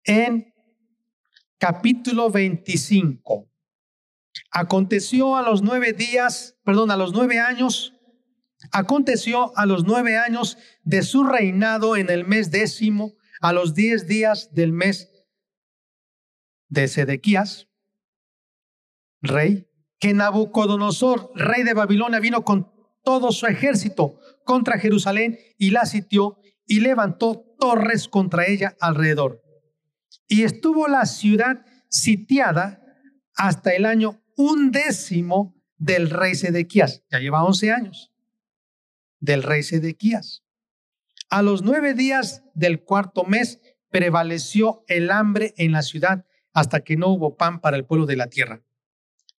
[0.05, 0.53] en
[1.59, 3.49] capítulo 25.
[4.53, 7.95] Aconteció a los nueve días, perdón, a los nueve años
[8.73, 14.07] Aconteció a los nueve años de su reinado en el mes décimo, a los diez
[14.07, 15.11] días del mes
[16.69, 17.69] de Sedequías,
[19.21, 19.67] rey,
[19.99, 26.39] que Nabucodonosor, rey de Babilonia, vino con todo su ejército contra Jerusalén y la sitió
[26.67, 29.43] y levantó torres contra ella alrededor.
[30.29, 32.81] Y estuvo la ciudad sitiada
[33.35, 37.05] hasta el año undécimo del rey Sedequías.
[37.11, 38.13] Ya lleva once años
[39.19, 40.45] del rey Sedequías.
[41.29, 46.97] A los nueve días del cuarto mes prevaleció el hambre en la ciudad hasta que
[46.97, 48.63] no hubo pan para el pueblo de la tierra.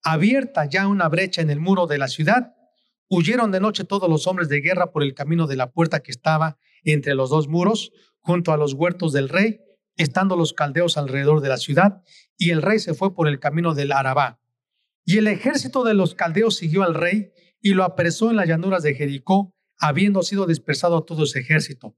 [0.03, 2.55] Abierta ya una brecha en el muro de la ciudad,
[3.07, 6.11] huyeron de noche todos los hombres de guerra por el camino de la puerta que
[6.11, 9.61] estaba entre los dos muros, junto a los huertos del rey,
[9.97, 12.01] estando los caldeos alrededor de la ciudad,
[12.37, 14.39] y el rey se fue por el camino del Arabá.
[15.05, 18.83] Y el ejército de los caldeos siguió al rey y lo apresó en las llanuras
[18.83, 21.97] de Jericó habiendo sido dispersado todo su ejército.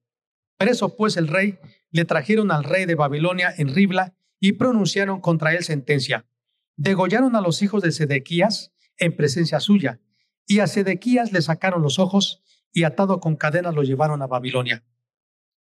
[0.57, 1.59] Preso pues el rey,
[1.91, 6.25] le trajeron al rey de Babilonia en Ribla y pronunciaron contra él sentencia.
[6.75, 10.01] Degollaron a los hijos de Sedequías en presencia suya,
[10.45, 14.83] y a Sedequías le sacaron los ojos y atado con cadenas lo llevaron a Babilonia.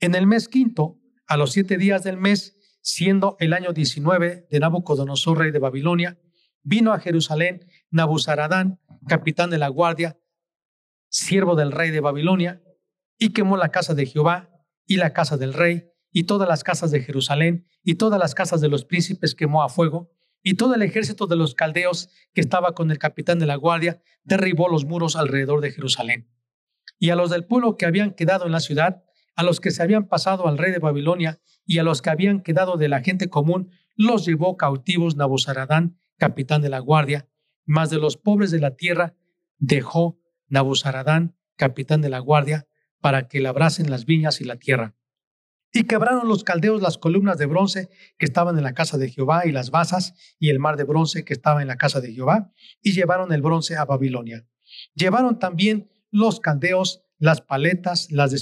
[0.00, 4.60] En el mes quinto, a los siete días del mes, siendo el año 19 de
[4.60, 6.20] Nabucodonosor, rey de Babilonia,
[6.62, 10.18] vino a Jerusalén Nabuzaradán, capitán de la guardia,
[11.08, 12.62] siervo del rey de Babilonia,
[13.18, 14.50] y quemó la casa de Jehová
[14.86, 18.60] y la casa del rey, y todas las casas de Jerusalén, y todas las casas
[18.60, 20.10] de los príncipes quemó a fuego,
[20.44, 24.02] y todo el ejército de los caldeos que estaba con el capitán de la guardia
[24.24, 26.30] derribó los muros alrededor de Jerusalén.
[26.98, 29.02] Y a los del pueblo que habían quedado en la ciudad,
[29.34, 32.42] a los que se habían pasado al rey de Babilonia y a los que habían
[32.42, 37.26] quedado de la gente común, los llevó cautivos Nabuzaradán, capitán de la guardia,
[37.64, 39.14] mas de los pobres de la tierra
[39.56, 42.68] dejó Nabuzaradán, capitán de la guardia,
[43.00, 44.94] para que labrasen las viñas y la tierra.
[45.76, 49.44] Y quebraron los caldeos las columnas de bronce que estaban en la casa de Jehová
[49.44, 52.52] y las basas y el mar de bronce que estaba en la casa de Jehová,
[52.80, 54.46] y llevaron el bronce a Babilonia.
[54.94, 58.32] Llevaron también los caldeos las paletas, las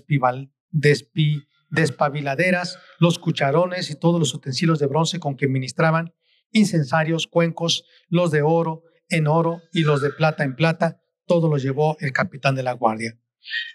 [1.70, 6.12] despabiladeras, los cucharones y todos los utensilios de bronce con que ministraban,
[6.50, 11.56] incensarios, cuencos, los de oro en oro y los de plata en plata, todo lo
[11.56, 13.18] llevó el capitán de la guardia.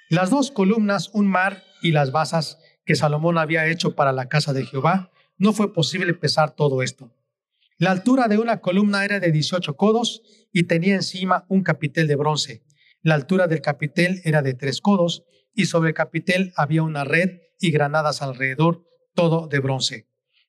[0.10, 4.54] Las dos columnas, un mar y las basas que Salomón había hecho para la casa
[4.54, 7.12] de Jehová, no fue posible pesar todo esto.
[7.78, 10.22] La altura de una columna era de 18 codos
[10.54, 12.64] y tenía encima un capitel de bronce.
[13.04, 17.42] La altura del capitel era de tres codos y sobre el capitel había una red
[17.60, 20.08] y granadas alrededor, todo de bronce.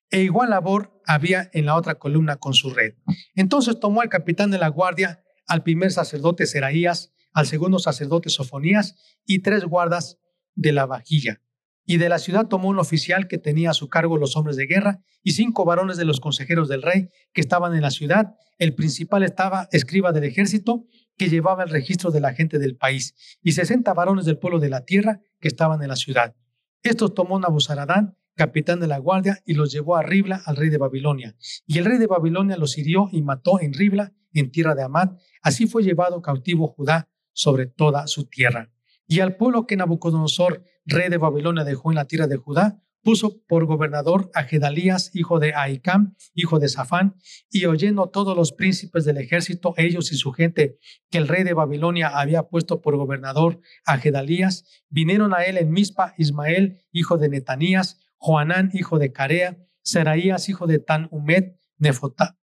[0.09, 2.95] E igual labor había en la otra columna con su red.
[3.35, 8.95] Entonces tomó el capitán de la guardia al primer sacerdote Seraías, al segundo sacerdote Sofonías
[9.25, 10.19] y tres guardas
[10.55, 11.41] de la vajilla.
[11.89, 14.67] Y de la ciudad tomó un oficial que tenía a su cargo los hombres de
[14.67, 18.35] guerra y cinco varones de los consejeros del rey que estaban en la ciudad.
[18.59, 20.85] El principal estaba escriba del ejército
[21.17, 24.69] que llevaba el registro de la gente del país y sesenta varones del pueblo de
[24.69, 26.35] la tierra que estaban en la ciudad.
[26.83, 30.77] Estos tomó Nabuzaradán, capitán de la guardia, y los llevó a Ribla al rey de
[30.77, 31.35] Babilonia.
[31.65, 35.17] Y el rey de Babilonia los hirió y mató en Ribla, en tierra de Amad.
[35.41, 38.69] Así fue llevado cautivo Judá sobre toda su tierra.
[39.11, 43.41] Y al pueblo que Nabucodonosor, rey de Babilonia, dejó en la tierra de Judá, puso
[43.47, 47.15] por gobernador a Gedalías, hijo de Ahicam, hijo de Safán,
[47.49, 50.77] y oyendo todos los príncipes del ejército, ellos y su gente,
[51.09, 55.71] que el rey de Babilonia había puesto por gobernador a Gedalías, vinieron a él en
[55.71, 61.57] Mispa Ismael, hijo de Netanías, Joanán, hijo de Carea, Seraías, hijo de Tan Umet,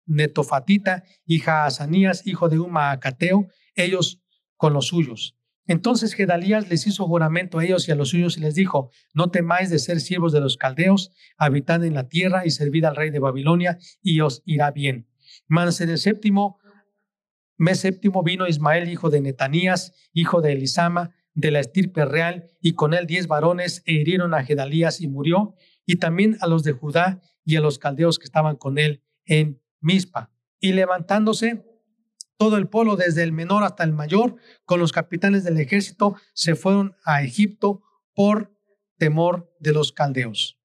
[0.08, 4.20] Netofatita, y Jaazanías, hijo de Uma Acateo, ellos
[4.58, 5.38] con los suyos.
[5.68, 9.32] Entonces Gedalías les hizo juramento a ellos y a los suyos y les dijo, no
[9.32, 13.10] temáis de ser siervos de los caldeos, habitad en la tierra y servid al rey
[13.10, 15.08] de Babilonia y os irá bien.
[15.48, 16.60] Mas en el séptimo
[17.58, 22.74] mes séptimo vino Ismael, hijo de Netanías, hijo de Elisama, de la estirpe real, y
[22.74, 26.72] con él diez varones e hirieron a Gedalías y murió, y también a los de
[26.74, 30.32] Judá y a los caldeos que estaban con él en Mizpa.
[30.60, 31.66] Y levantándose,
[32.38, 36.56] todo el pueblo, desde el menor hasta el mayor, con los capitanes del ejército, se
[36.56, 37.82] fueron a Egipto
[38.14, 38.54] por
[38.98, 40.60] temor de los caldeos.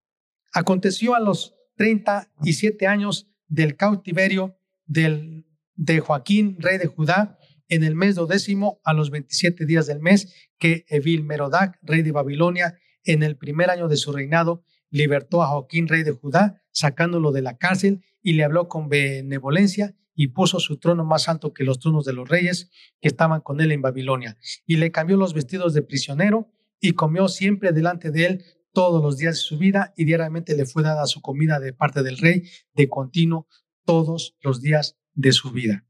[0.53, 8.17] Aconteció a los 37 años del cautiverio de Joaquín, rey de Judá, en el mes
[8.29, 13.37] décimo, a los 27 días del mes, que Evil Merodac, rey de Babilonia, en el
[13.37, 18.05] primer año de su reinado, libertó a Joaquín, rey de Judá, sacándolo de la cárcel
[18.23, 22.13] y le habló con benevolencia y puso su trono más alto que los tronos de
[22.13, 24.37] los reyes que estaban con él en Babilonia.
[24.67, 29.17] Y le cambió los vestidos de prisionero y comió siempre delante de él todos los
[29.17, 32.43] días de su vida y diariamente le fue dada su comida de parte del rey
[32.75, 33.49] de continuo
[33.87, 35.87] todos los días de su vida.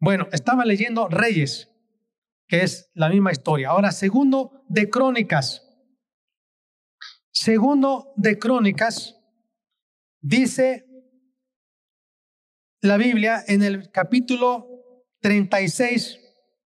[0.00, 1.70] Bueno, estaba leyendo Reyes,
[2.48, 3.70] que es la misma historia.
[3.70, 5.62] Ahora, segundo de Crónicas.
[7.30, 9.16] Segundo de Crónicas
[10.20, 10.85] dice
[12.80, 14.66] la Biblia en el capítulo
[15.20, 16.18] 36,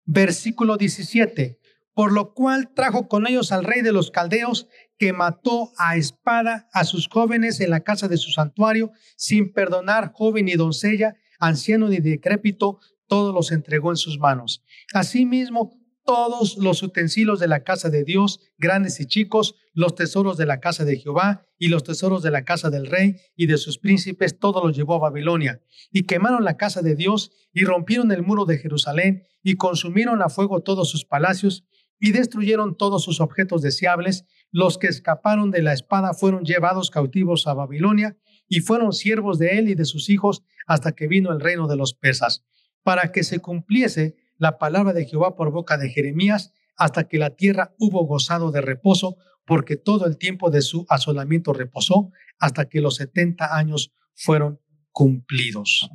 [0.06, 1.60] versículo 17,
[1.94, 4.68] por lo cual trajo con ellos al rey de los caldeos,
[4.98, 10.12] que mató a espada a sus jóvenes en la casa de su santuario, sin perdonar
[10.14, 14.64] joven ni doncella, anciano ni decrépito, todos los entregó en sus manos.
[14.94, 15.72] Asimismo,
[16.06, 20.60] todos los utensilios de la casa de Dios, grandes y chicos, los tesoros de la
[20.60, 24.38] casa de Jehová y los tesoros de la casa del rey y de sus príncipes,
[24.38, 25.62] todo los llevó a Babilonia.
[25.90, 30.28] Y quemaron la casa de Dios y rompieron el muro de Jerusalén y consumieron a
[30.28, 31.64] fuego todos sus palacios
[31.98, 34.26] y destruyeron todos sus objetos deseables.
[34.52, 38.18] Los que escaparon de la espada fueron llevados cautivos a Babilonia
[38.50, 41.78] y fueron siervos de él y de sus hijos hasta que vino el reino de
[41.78, 42.44] los persas,
[42.84, 47.36] para que se cumpliese la palabra de Jehová por boca de Jeremías hasta que la
[47.36, 52.80] tierra hubo gozado de reposo, porque todo el tiempo de su asolamiento reposó hasta que
[52.80, 54.62] los 70 años fueron
[54.92, 55.90] cumplidos.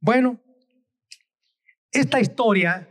[0.00, 0.40] Bueno,
[1.92, 2.88] esta historia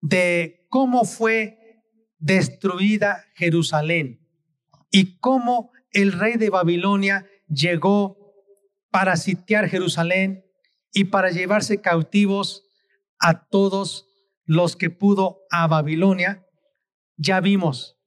[0.00, 1.82] de cómo fue
[2.18, 4.28] destruida Jerusalén
[4.90, 8.16] y cómo el rey de Babilonia llegó
[8.90, 10.44] para sitiar Jerusalén
[10.92, 12.64] y para llevarse cautivos
[13.18, 14.11] a todos
[14.44, 16.46] los que pudo a Babilonia,
[17.16, 17.98] ya vimos,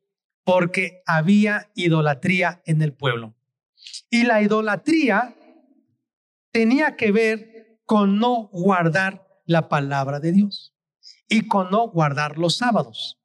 [0.44, 3.36] porque había idolatría en el pueblo.
[4.10, 5.36] Y la idolatría
[6.52, 10.76] tenía que ver con no guardar la palabra de Dios
[11.28, 13.20] y con no guardar los sábados.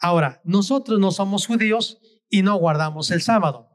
[0.00, 3.68] Ahora, nosotros no somos judíos y no guardamos el sábado,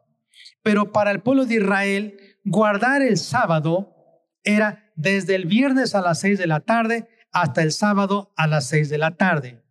[0.63, 3.95] pero para el pueblo de Israel, guardar el sábado
[4.43, 8.67] era desde el viernes a las seis de la tarde hasta el sábado a las
[8.67, 9.63] seis de la tarde.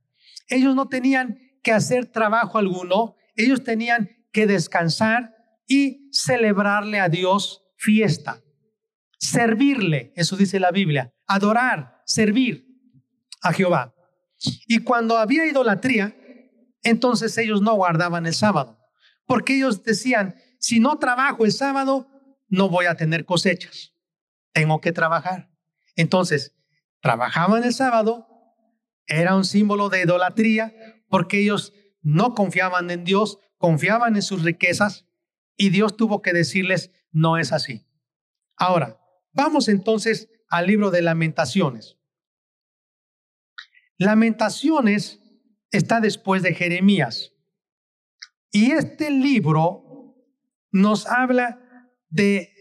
[0.49, 5.35] Ellos no tenían que hacer trabajo alguno, ellos tenían que descansar
[5.67, 8.43] y celebrarle a Dios fiesta,
[9.19, 12.67] servirle, eso dice la Biblia, adorar, servir
[13.43, 13.95] a Jehová.
[14.67, 16.17] Y cuando había idolatría,
[16.83, 18.79] entonces ellos no guardaban el sábado,
[19.27, 22.09] porque ellos decían, si no trabajo el sábado,
[22.49, 23.95] no voy a tener cosechas,
[24.53, 25.51] tengo que trabajar.
[25.97, 26.58] Entonces,
[27.01, 28.27] trabajaban el sábado,
[29.07, 30.75] era un símbolo de idolatría,
[31.09, 31.73] porque ellos
[32.03, 35.07] no confiaban en Dios, confiaban en sus riquezas,
[35.57, 37.87] y Dios tuvo que decirles, no es así.
[38.57, 39.01] Ahora,
[39.33, 41.99] vamos entonces al libro de lamentaciones.
[43.97, 45.21] Lamentaciones
[45.71, 47.33] está después de Jeremías.
[48.51, 50.15] Y este libro
[50.71, 51.61] nos habla
[52.09, 52.53] de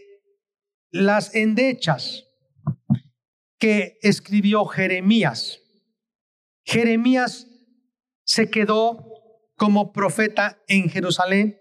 [0.90, 2.27] las endechas
[3.60, 5.60] que escribió Jeremías.
[6.64, 7.48] Jeremías
[8.24, 9.08] se quedó
[9.56, 11.60] como profeta en Jerusalén.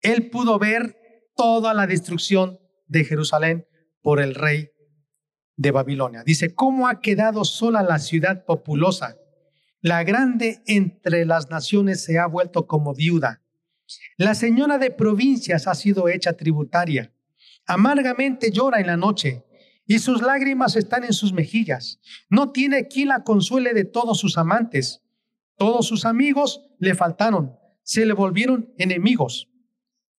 [0.00, 0.96] Él pudo ver
[1.34, 3.66] toda la destrucción de Jerusalén
[4.02, 4.70] por el rey
[5.56, 6.22] de Babilonia.
[6.24, 9.16] Dice, ¿cómo ha quedado sola la ciudad populosa?
[9.80, 13.42] La grande entre las naciones se ha vuelto como viuda.
[14.16, 17.12] La señora de provincias ha sido hecha tributaria.
[17.66, 19.44] Amargamente llora en la noche
[19.86, 22.00] y sus lágrimas están en sus mejillas.
[22.28, 25.02] No tiene quien la consuele de todos sus amantes.
[25.56, 29.48] Todos sus amigos le faltaron, se le volvieron enemigos.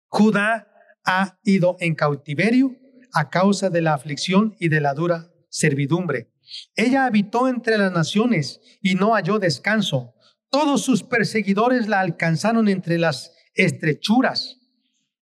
[0.08, 0.68] Judá
[1.04, 2.76] ha ido en cautiverio
[3.12, 6.30] a causa de la aflicción y de la dura servidumbre.
[6.76, 10.14] Ella habitó entre las naciones y no halló descanso.
[10.50, 14.60] Todos sus perseguidores la alcanzaron entre las estrechuras.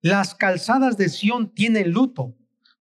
[0.01, 2.37] Las calzadas de Sión tienen luto,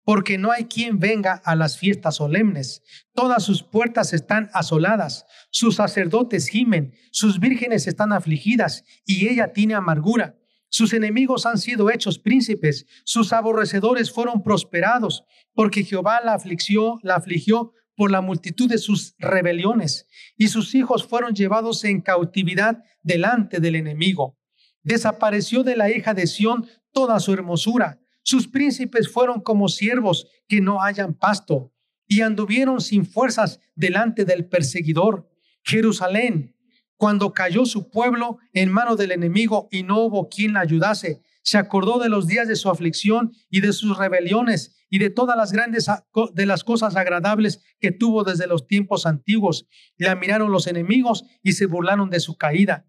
[0.09, 2.81] porque no hay quien venga a las fiestas solemnes.
[3.13, 9.75] Todas sus puertas están asoladas, sus sacerdotes gimen, sus vírgenes están afligidas, y ella tiene
[9.75, 10.35] amargura.
[10.67, 17.17] Sus enemigos han sido hechos príncipes, sus aborrecedores fueron prosperados, porque Jehová la afligió, la
[17.17, 23.59] afligió por la multitud de sus rebeliones, y sus hijos fueron llevados en cautividad delante
[23.59, 24.39] del enemigo.
[24.81, 27.99] Desapareció de la hija de Sión toda su hermosura.
[28.29, 31.73] Sus príncipes fueron como siervos que no hayan pasto,
[32.05, 35.27] y anduvieron sin fuerzas delante del perseguidor.
[35.63, 36.55] Jerusalén,
[36.95, 41.57] cuando cayó su pueblo en mano del enemigo y no hubo quien la ayudase, se
[41.57, 45.51] acordó de los días de su aflicción y de sus rebeliones y de todas las
[45.51, 45.87] grandes
[46.35, 49.65] de las cosas agradables que tuvo desde los tiempos antiguos.
[49.97, 52.85] La miraron los enemigos y se burlaron de su caída.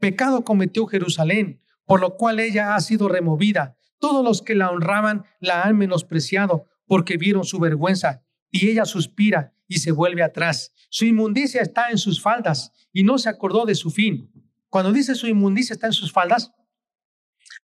[0.00, 3.76] Pecado cometió Jerusalén, por lo cual ella ha sido removida.
[4.00, 9.54] Todos los que la honraban la han menospreciado porque vieron su vergüenza y ella suspira
[9.68, 10.72] y se vuelve atrás.
[10.88, 14.32] Su inmundicia está en sus faldas y no se acordó de su fin.
[14.68, 16.50] Cuando dice su inmundicia está en sus faldas,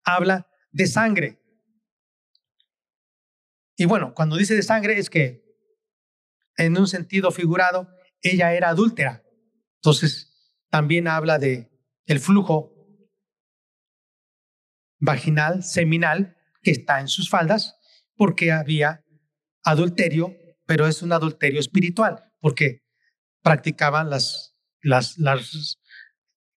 [0.05, 1.43] habla de sangre.
[3.77, 5.45] Y bueno, cuando dice de sangre es que
[6.57, 7.89] en un sentido figurado,
[8.23, 9.25] ella era adúltera.
[9.77, 11.71] Entonces, también habla de
[12.07, 12.76] el flujo
[14.99, 17.77] vaginal, seminal, que está en sus faldas,
[18.17, 19.05] porque había
[19.63, 20.35] adulterio
[20.67, 22.83] pero es un adulterio espiritual, porque
[23.43, 25.79] practicaban las, las, las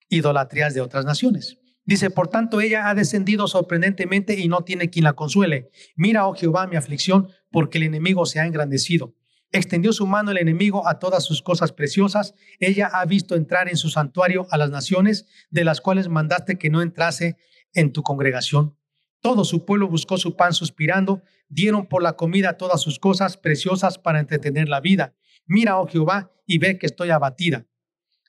[0.08, 1.58] idolatrías de otras naciones.
[1.84, 5.70] Dice, por tanto, ella ha descendido sorprendentemente y no tiene quien la consuele.
[5.96, 9.14] Mira, oh Jehová, mi aflicción, porque el enemigo se ha engrandecido.
[9.50, 12.34] Extendió su mano el enemigo a todas sus cosas preciosas.
[12.60, 16.68] Ella ha visto entrar en su santuario a las naciones, de las cuales mandaste que
[16.68, 17.38] no entrase
[17.78, 18.76] en tu congregación.
[19.20, 23.98] Todo su pueblo buscó su pan suspirando, dieron por la comida todas sus cosas preciosas
[23.98, 25.14] para entretener la vida.
[25.46, 27.66] Mira, oh Jehová, y ve que estoy abatida.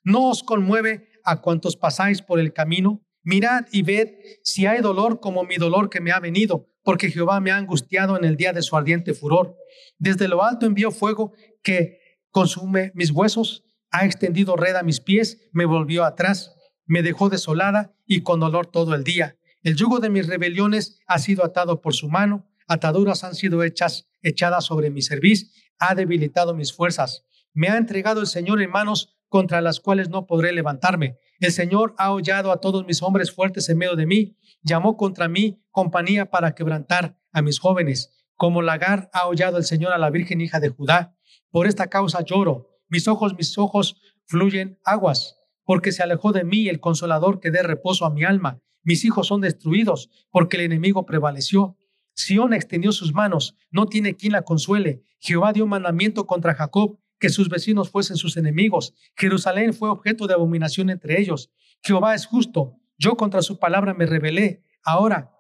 [0.04, 3.04] ¿No os conmueve a cuantos pasáis por el camino?
[3.24, 4.10] Mirad y ved
[4.44, 8.18] si hay dolor como mi dolor que me ha venido, porque Jehová me ha angustiado
[8.18, 9.56] en el día de su ardiente furor.
[9.98, 11.34] Desde lo alto envió fuego
[11.64, 17.30] que consume mis huesos, ha extendido red a mis pies, me volvió atrás, me dejó
[17.30, 21.82] desolada y con dolor todo el día El yugo de mis rebeliones ha sido atado
[21.82, 27.26] por su mano, ataduras han sido hechas, echadas sobre mi cerviz, ha debilitado mis fuerzas.
[27.54, 31.18] Me ha entregado el Señor en manos contra las cuales no podré levantarme.
[31.40, 35.28] El Señor ha hollado a todos mis hombres fuertes en medio de mí, llamó contra
[35.28, 38.12] mí compañía para quebrantar a mis jóvenes.
[38.36, 41.18] Como lagar ha hollado el Señor a la Virgen hija de Judá.
[41.52, 42.70] Por esta causa lloro.
[42.88, 45.36] Mis ojos, mis ojos fluyen aguas,
[45.66, 48.62] porque se alejó de mí el consolador que dé reposo a mi alma.
[48.84, 51.78] Mis hijos son destruidos, porque el enemigo prevaleció.
[52.14, 55.04] Sión extendió sus manos, no tiene quien la consuele.
[55.20, 58.94] Jehová dio mandamiento contra Jacob, que sus vecinos fuesen sus enemigos.
[59.16, 61.52] Jerusalén fue objeto de abominación entre ellos.
[61.84, 62.76] Jehová es justo.
[62.98, 64.64] Yo contra su palabra me rebelé.
[64.84, 65.32] Ahora,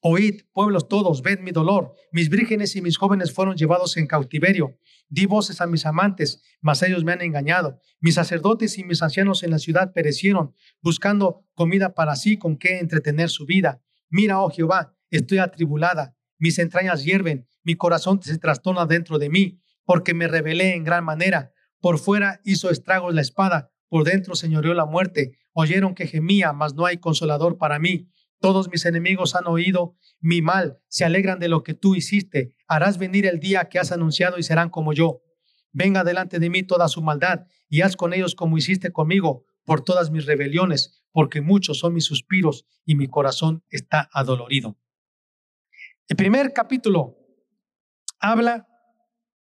[0.00, 1.94] oíd, pueblos todos, ved mi dolor.
[2.12, 4.78] Mis vírgenes y mis jóvenes fueron llevados en cautiverio.
[5.08, 7.80] Di voces a mis amantes, mas ellos me han engañado.
[8.00, 12.78] Mis sacerdotes y mis ancianos en la ciudad perecieron, buscando comida para sí con qué
[12.78, 13.82] entretener su vida.
[14.08, 16.16] Mira, oh Jehová, estoy atribulada.
[16.38, 21.04] Mis entrañas hierven, mi corazón se trastorna dentro de mí porque me rebelé en gran
[21.04, 21.52] manera.
[21.80, 25.38] Por fuera hizo estragos la espada, por dentro señoreó la muerte.
[25.52, 28.08] Oyeron que gemía, mas no hay consolador para mí.
[28.40, 32.56] Todos mis enemigos han oído mi mal, se alegran de lo que tú hiciste.
[32.66, 35.22] Harás venir el día que has anunciado y serán como yo.
[35.72, 39.84] Venga delante de mí toda su maldad y haz con ellos como hiciste conmigo por
[39.84, 44.78] todas mis rebeliones, porque muchos son mis suspiros y mi corazón está adolorido.
[46.08, 47.18] El primer capítulo
[48.18, 48.66] habla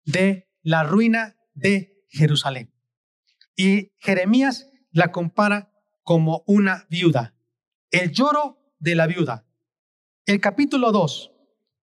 [0.06, 2.74] de la ruina de Jerusalén.
[3.56, 5.72] Y Jeremías la compara
[6.04, 7.36] como una viuda,
[7.92, 9.46] el lloro de la viuda.
[10.26, 11.32] El capítulo 2,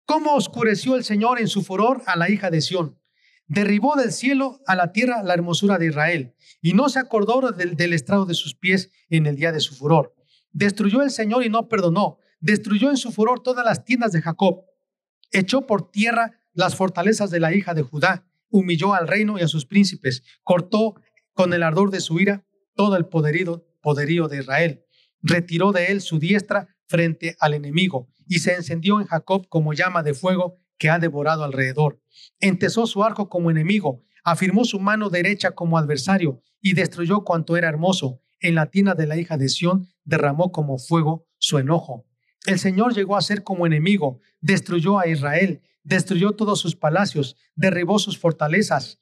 [0.05, 2.99] cómo oscureció el Señor en su furor a la hija de Sión.
[3.47, 7.93] Derribó del cielo a la tierra la hermosura de Israel y no se acordó del,
[7.93, 10.15] estrado de sus pies en el día de su furor.
[10.51, 12.19] Destruyó el Señor y no perdonó.
[12.41, 14.65] Destruyó en su furor todas las tiendas de Jacob.
[15.31, 19.49] Echó por tierra las fortalezas de la hija de Judá, humilló al reino y a
[19.49, 20.97] sus príncipes, cortó
[21.33, 22.45] con el ardor de su ira
[22.75, 24.85] todo el poderío de Israel,
[25.23, 30.03] retiró de él su diestra frente al enemigo y se encendió en Jacob como llama
[30.03, 32.01] de fuego que ha devorado alrededor.
[32.41, 37.68] Entesó su arco como enemigo, afirmó su mano derecha como adversario y destruyó cuanto era
[37.68, 38.20] hermoso.
[38.41, 42.07] En la tina de la hija de Sión derramó como fuego su enojo.
[42.47, 47.99] El Señor llegó a ser como enemigo, destruyó a Israel, destruyó todos sus palacios, derribó
[47.99, 48.99] sus fortalezas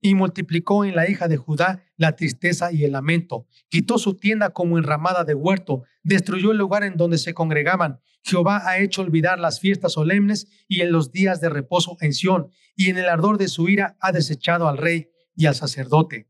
[0.00, 3.46] y multiplicó en la hija de Judá la tristeza y el lamento.
[3.68, 8.00] Quitó su tienda como enramada de huerto, destruyó el lugar en donde se congregaban.
[8.22, 12.50] Jehová ha hecho olvidar las fiestas solemnes y en los días de reposo en Sión,
[12.76, 16.28] y en el ardor de su ira ha desechado al rey y al sacerdote.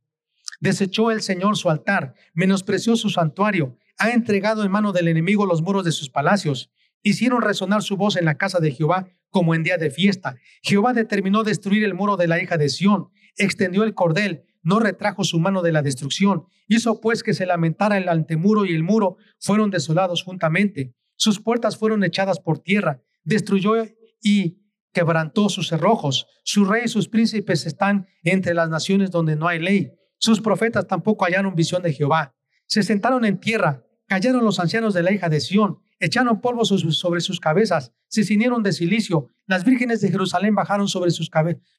[0.60, 5.62] Desechó el Señor su altar, menospreció su santuario, ha entregado en mano del enemigo los
[5.62, 6.70] muros de sus palacios.
[7.02, 10.36] Hicieron resonar su voz en la casa de Jehová como en día de fiesta.
[10.62, 15.24] Jehová determinó destruir el muro de la hija de Sión, extendió el cordel, no retrajo
[15.24, 16.44] su mano de la destrucción.
[16.66, 20.94] Hizo pues que se lamentara el antemuro y el muro fueron desolados juntamente.
[21.16, 23.74] Sus puertas fueron echadas por tierra, destruyó
[24.22, 24.58] y
[24.92, 26.26] quebrantó sus cerrojos.
[26.44, 29.92] Su rey y sus príncipes están entre las naciones donde no hay ley.
[30.18, 32.34] Sus profetas tampoco hallaron visión de Jehová.
[32.66, 37.20] Se sentaron en tierra, cayeron los ancianos de la hija de Sión, echaron polvo sobre
[37.20, 41.30] sus cabezas, se ciñeron de silicio, las vírgenes de Jerusalén bajaron sobre sus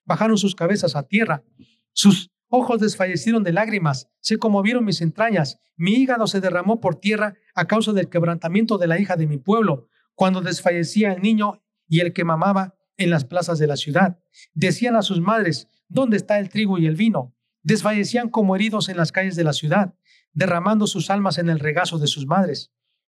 [0.05, 1.43] bajaron sus cabezas a tierra,
[1.91, 7.36] sus ojos desfallecieron de lágrimas, se conmovieron mis entrañas, mi hígado se derramó por tierra
[7.55, 12.01] a causa del quebrantamiento de la hija de mi pueblo, cuando desfallecía el niño y
[12.01, 14.19] el que mamaba en las plazas de la ciudad.
[14.53, 17.34] Decían a sus madres, ¿dónde está el trigo y el vino?
[17.63, 19.93] Desfallecían como heridos en las calles de la ciudad,
[20.34, 22.71] derramando sus almas en el regazo de sus madres.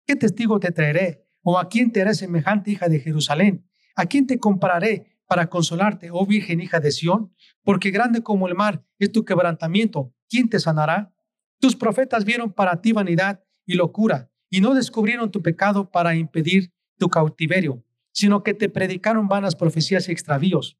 [0.06, 1.26] ¿Qué testigo te traeré?
[1.42, 3.70] ¿O a quién te haré semejante hija de Jerusalén?
[3.96, 7.34] ¿A quién te compararé para consolarte, oh Virgen hija de Sión?
[7.64, 10.14] Porque grande como el mar es tu quebrantamiento.
[10.30, 11.14] ¿Quién te sanará?
[11.60, 16.74] Tus profetas vieron para ti vanidad y locura, y no descubrieron tu pecado para impedir
[16.98, 20.78] tu cautiverio, sino que te predicaron vanas profecías y extravíos.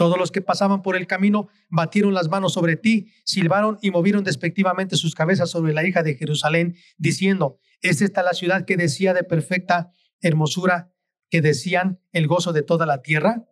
[0.00, 4.24] Todos los que pasaban por el camino batieron las manos sobre ti, silbaron y movieron
[4.24, 9.12] despectivamente sus cabezas sobre la hija de Jerusalén, diciendo, ¿Es esta la ciudad que decía
[9.12, 9.90] de perfecta
[10.22, 10.90] hermosura,
[11.28, 13.44] que decían el gozo de toda la tierra?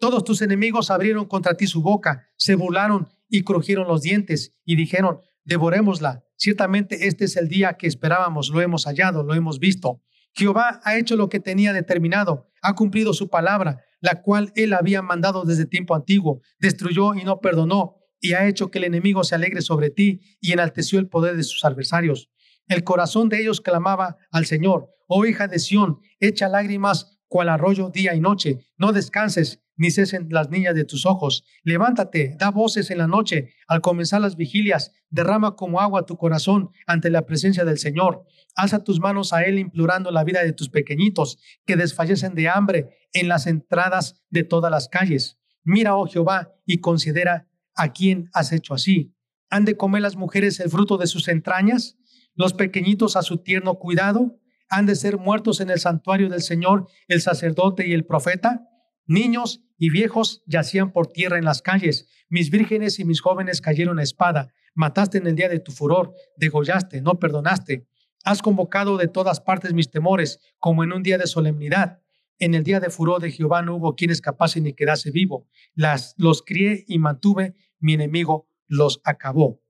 [0.00, 4.74] Todos tus enemigos abrieron contra ti su boca, se burlaron y crujieron los dientes y
[4.74, 6.24] dijeron, devorémosla.
[6.34, 10.02] Ciertamente este es el día que esperábamos, lo hemos hallado, lo hemos visto.
[10.34, 15.00] Jehová ha hecho lo que tenía determinado, ha cumplido su palabra, la cual él había
[15.00, 19.34] mandado desde tiempo antiguo, destruyó y no perdonó, y ha hecho que el enemigo se
[19.34, 22.28] alegre sobre ti y enalteció el poder de sus adversarios.
[22.68, 27.90] El corazón de ellos clamaba al Señor, oh hija de Sión, echa lágrimas cual arroyo
[27.90, 31.42] día y noche, no descanses, ni cesen las niñas de tus ojos.
[31.64, 36.70] Levántate, da voces en la noche, al comenzar las vigilias, derrama como agua tu corazón
[36.86, 38.24] ante la presencia del Señor.
[38.54, 42.90] Alza tus manos a Él implorando la vida de tus pequeñitos, que desfallecen de hambre
[43.12, 45.40] en las entradas de todas las calles.
[45.64, 49.16] Mira, oh Jehová, y considera a quién has hecho así.
[49.50, 51.98] ¿Han de comer las mujeres el fruto de sus entrañas?
[52.36, 54.38] ¿Los pequeñitos a su tierno cuidado?
[54.68, 58.68] ¿Han de ser muertos en el santuario del Señor el sacerdote y el profeta?
[59.06, 62.06] Niños y viejos yacían por tierra en las calles.
[62.28, 64.54] Mis vírgenes y mis jóvenes cayeron a espada.
[64.76, 67.88] Mataste en el día de tu furor, degollaste, no perdonaste.
[68.22, 72.00] Has convocado de todas partes mis temores, como en un día de solemnidad.
[72.38, 75.48] En el día de furor de Jehová no hubo quien escapase ni quedase vivo.
[75.74, 79.64] Las, los crié y mantuve, mi enemigo los acabó.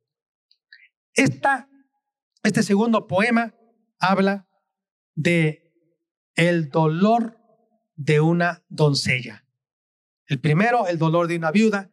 [1.14, 3.54] Este segundo poema
[3.98, 4.46] habla
[5.14, 5.72] de
[6.34, 7.38] el dolor
[7.96, 9.41] de una doncella.
[10.26, 11.90] El primero, el dolor de una viuda.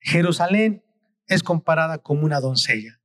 [0.00, 0.84] Jerusalén
[1.26, 3.00] es comparada como una doncella.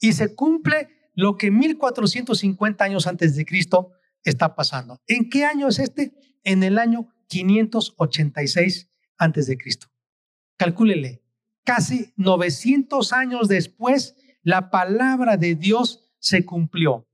[0.00, 3.92] Y se cumple lo que 1450 años antes de Cristo
[4.24, 5.00] está pasando.
[5.06, 6.12] ¿En qué año es este?
[6.44, 9.88] En el año 586 antes de Cristo.
[10.56, 11.22] Calcúlele,
[11.64, 17.08] casi 900 años después, la palabra de Dios se cumplió,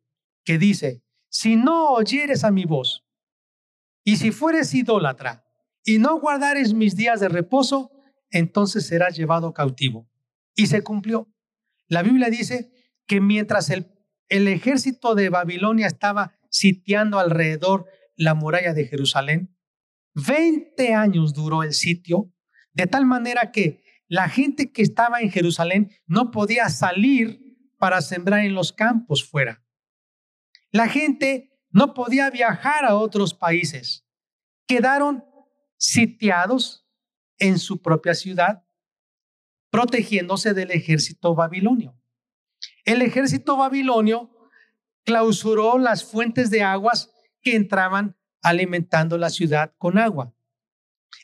[0.45, 3.05] que dice, si no oyeres a mi voz,
[4.05, 5.44] y si fueres idólatra,
[5.85, 7.91] y no guardares mis días de reposo,
[8.31, 10.09] entonces serás llevado cautivo.
[10.55, 11.29] Y se cumplió.
[11.89, 12.73] La Biblia dice
[13.07, 13.93] que mientras el,
[14.29, 19.57] el ejército de Babilonia estaba sitiando alrededor la muralla de Jerusalén,
[20.15, 22.33] 20 años duró el sitio,
[22.73, 28.41] de tal manera que la gente que estaba en Jerusalén no podía salir para sembrar
[28.41, 29.63] en los campos fuera.
[30.71, 34.07] La gente no podía viajar a otros países.
[34.67, 35.25] Quedaron
[35.85, 36.87] sitiados
[37.39, 38.65] en su propia ciudad,
[39.71, 41.95] protegiéndose del ejército babilonio.
[42.85, 44.31] El ejército babilonio
[45.05, 47.13] clausuró las fuentes de aguas
[47.43, 50.35] que entraban alimentando la ciudad con agua.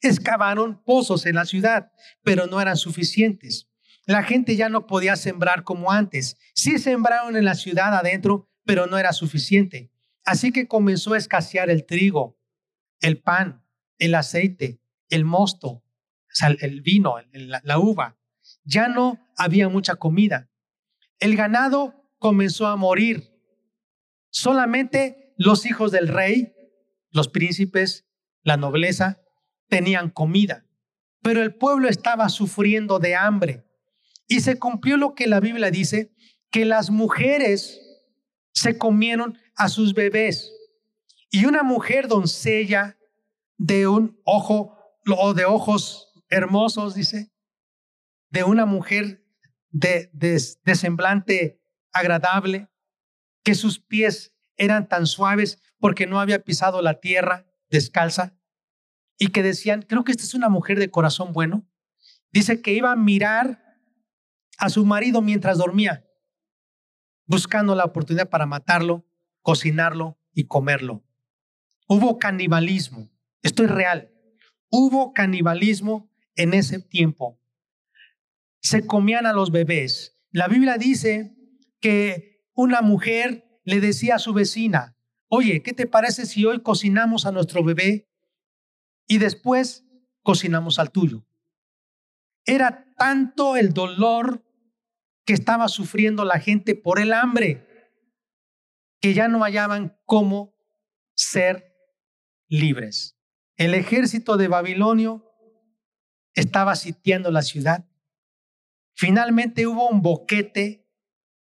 [0.03, 1.91] Excavaron pozos en la ciudad,
[2.23, 3.69] pero no eran suficientes.
[4.05, 6.37] La gente ya no podía sembrar como antes.
[6.55, 9.91] Sí sembraron en la ciudad adentro, pero no era suficiente.
[10.25, 12.39] Así que comenzó a escasear el trigo,
[13.01, 13.60] el pan,
[14.01, 15.85] el aceite, el mosto,
[16.61, 18.19] el vino, la uva.
[18.65, 20.51] Ya no había mucha comida.
[21.21, 23.31] El ganado comenzó a morir.
[24.31, 26.53] Solamente los hijos del rey,
[27.11, 28.07] los príncipes,
[28.43, 29.21] la nobleza,
[29.69, 30.67] tenían comida,
[31.23, 33.65] pero el pueblo estaba sufriendo de hambre.
[34.27, 36.13] Y se cumplió lo que la Biblia dice,
[36.51, 37.81] que las mujeres
[38.53, 40.53] se comieron a sus bebés.
[41.31, 42.97] Y una mujer doncella
[43.61, 44.75] de un ojo
[45.19, 47.31] o de ojos hermosos, dice,
[48.31, 49.23] de una mujer
[49.69, 52.71] de, de semblante agradable,
[53.45, 58.35] que sus pies eran tan suaves porque no había pisado la tierra descalza,
[59.19, 61.69] y que decían, creo que esta es una mujer de corazón bueno.
[62.33, 63.63] Dice que iba a mirar
[64.57, 66.07] a su marido mientras dormía,
[67.27, 69.07] buscando la oportunidad para matarlo,
[69.43, 71.05] cocinarlo y comerlo.
[71.87, 73.11] Hubo canibalismo,
[73.43, 74.13] esto es real.
[74.71, 77.41] Hubo canibalismo en ese tiempo.
[78.61, 80.19] Se comían a los bebés.
[80.31, 81.35] La Biblia dice
[81.81, 84.97] que una mujer le decía a su vecina,
[85.29, 88.11] oye, ¿qué te parece si hoy cocinamos a nuestro bebé
[89.11, 89.85] y después
[90.23, 91.27] cocinamos al tuyo.
[92.47, 94.45] Era tanto el dolor
[95.25, 97.67] que estaba sufriendo la gente por el hambre
[99.01, 100.55] que ya no hallaban cómo
[101.15, 101.75] ser
[102.49, 103.20] libres.
[103.61, 105.31] El ejército de Babilonio
[106.33, 107.87] estaba sitiando la ciudad.
[108.95, 110.89] Finalmente hubo un boquete,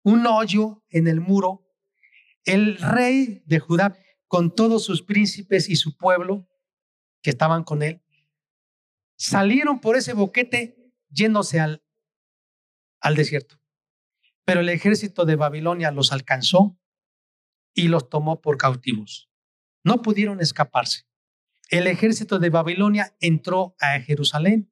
[0.02, 1.64] un hoyo en el muro.
[2.44, 3.96] El rey de Judá,
[4.26, 6.48] con todos sus príncipes y su pueblo,
[7.22, 8.02] que estaban con él,
[9.16, 11.84] salieron por ese boquete yéndose al,
[13.00, 13.60] al desierto.
[14.44, 16.76] Pero el ejército de Babilonia los alcanzó
[17.74, 19.30] y los tomó por cautivos.
[19.84, 21.11] No pudieron escaparse.
[21.72, 24.70] El ejército de Babilonia entró a Jerusalén,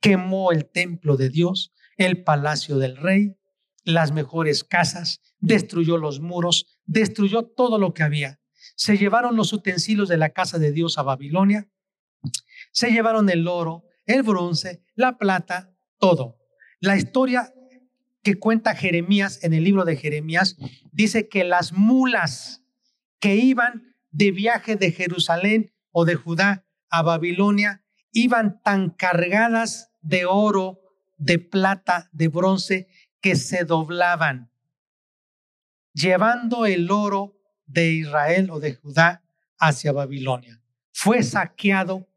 [0.00, 3.36] quemó el templo de Dios, el palacio del rey,
[3.84, 8.40] las mejores casas, destruyó los muros, destruyó todo lo que había.
[8.74, 11.68] Se llevaron los utensilios de la casa de Dios a Babilonia
[12.72, 16.38] se llevaron el oro, el bronce, la plata, todo.
[16.80, 17.52] La historia
[18.22, 20.56] que cuenta Jeremías en el libro de Jeremías,
[20.92, 22.62] dice que las mulas
[23.20, 27.82] que iban de viaje de Jerusalén o de Judá a Babilonia
[28.12, 30.80] iban tan cargadas de oro,
[31.16, 32.88] de plata, de bronce,
[33.20, 34.50] que se doblaban,
[35.92, 37.36] llevando el oro
[37.66, 39.22] de Israel o de Judá
[39.58, 40.62] hacia Babilonia.
[40.92, 42.08] Fue saqueado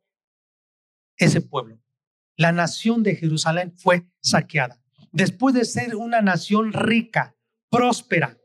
[1.18, 1.80] ese pueblo.
[2.36, 4.80] La nación de Jerusalén fue saqueada.
[5.12, 7.36] Después de ser una nación rica,
[7.70, 8.38] próspera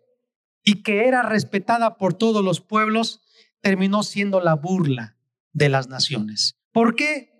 [0.63, 3.23] y que era respetada por todos los pueblos,
[3.61, 5.16] terminó siendo la burla
[5.57, 6.55] de las naciones.
[6.71, 7.33] ¿Por qué?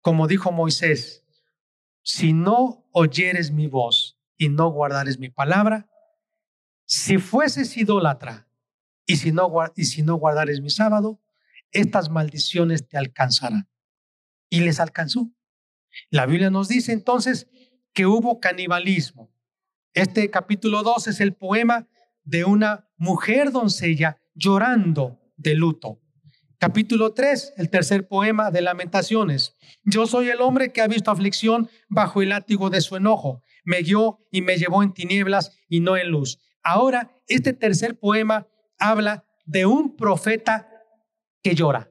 [0.00, 1.24] Como dijo Moisés,
[2.02, 5.90] si no oyeres mi voz y no guardares mi palabra,
[6.86, 8.48] si fueses idólatra
[9.06, 11.20] y si no, y si no guardares mi sábado,
[11.72, 13.68] estas maldiciones te alcanzarán.
[14.48, 15.32] Y les alcanzó.
[16.10, 17.48] La Biblia nos dice entonces
[17.92, 19.34] que hubo canibalismo.
[19.94, 21.88] Este capítulo 2 es el poema
[22.22, 26.00] de una mujer doncella llorando de luto.
[26.60, 29.56] Capítulo 3, el tercer poema de lamentaciones.
[29.82, 33.42] Yo soy el hombre que ha visto aflicción bajo el látigo de su enojo.
[33.64, 36.38] Me guió y me llevó en tinieblas y no en luz.
[36.62, 38.46] Ahora, este tercer poema
[38.78, 40.68] habla de un profeta
[41.42, 41.90] que llora.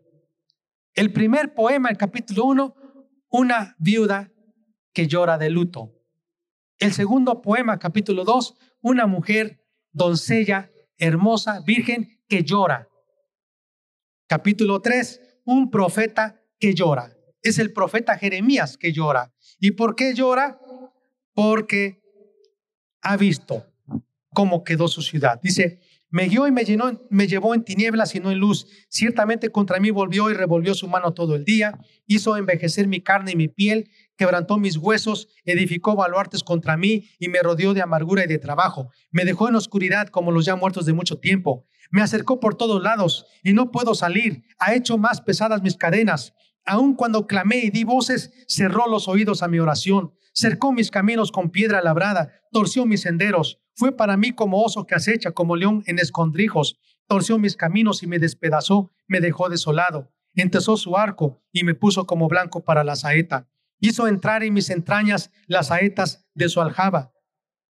[0.93, 2.75] El primer poema, el capítulo 1,
[3.31, 4.31] una viuda
[4.93, 5.95] que llora de luto.
[6.77, 12.88] El segundo poema, capítulo 2, una mujer, doncella, hermosa, virgen, que llora.
[14.29, 17.17] Capítulo 3, un profeta que llora.
[17.41, 19.33] Es el profeta Jeremías que llora.
[19.59, 20.59] ¿Y por qué llora?
[21.33, 22.03] Porque
[23.01, 23.65] ha visto
[24.31, 25.39] cómo quedó su ciudad.
[25.41, 25.79] Dice,
[26.11, 28.67] me guió y me, llenó, me llevó en tinieblas y no en luz.
[28.87, 31.79] Ciertamente contra mí volvió y revolvió su mano todo el día.
[32.05, 37.29] Hizo envejecer mi carne y mi piel, quebrantó mis huesos, edificó baluartes contra mí y
[37.29, 38.91] me rodeó de amargura y de trabajo.
[39.09, 41.65] Me dejó en oscuridad como los ya muertos de mucho tiempo.
[41.89, 44.43] Me acercó por todos lados y no puedo salir.
[44.59, 46.33] Ha hecho más pesadas mis cadenas.
[46.65, 50.13] Aun cuando clamé y di voces, cerró los oídos a mi oración.
[50.33, 53.59] Cercó mis caminos con piedra labrada, torció mis senderos.
[53.75, 56.77] Fue para mí como oso que acecha, como león en escondrijos.
[57.07, 60.11] Torció mis caminos y me despedazó, me dejó desolado.
[60.35, 63.49] Entesó su arco y me puso como blanco para la saeta.
[63.79, 67.13] Hizo entrar en mis entrañas las saetas de su aljaba,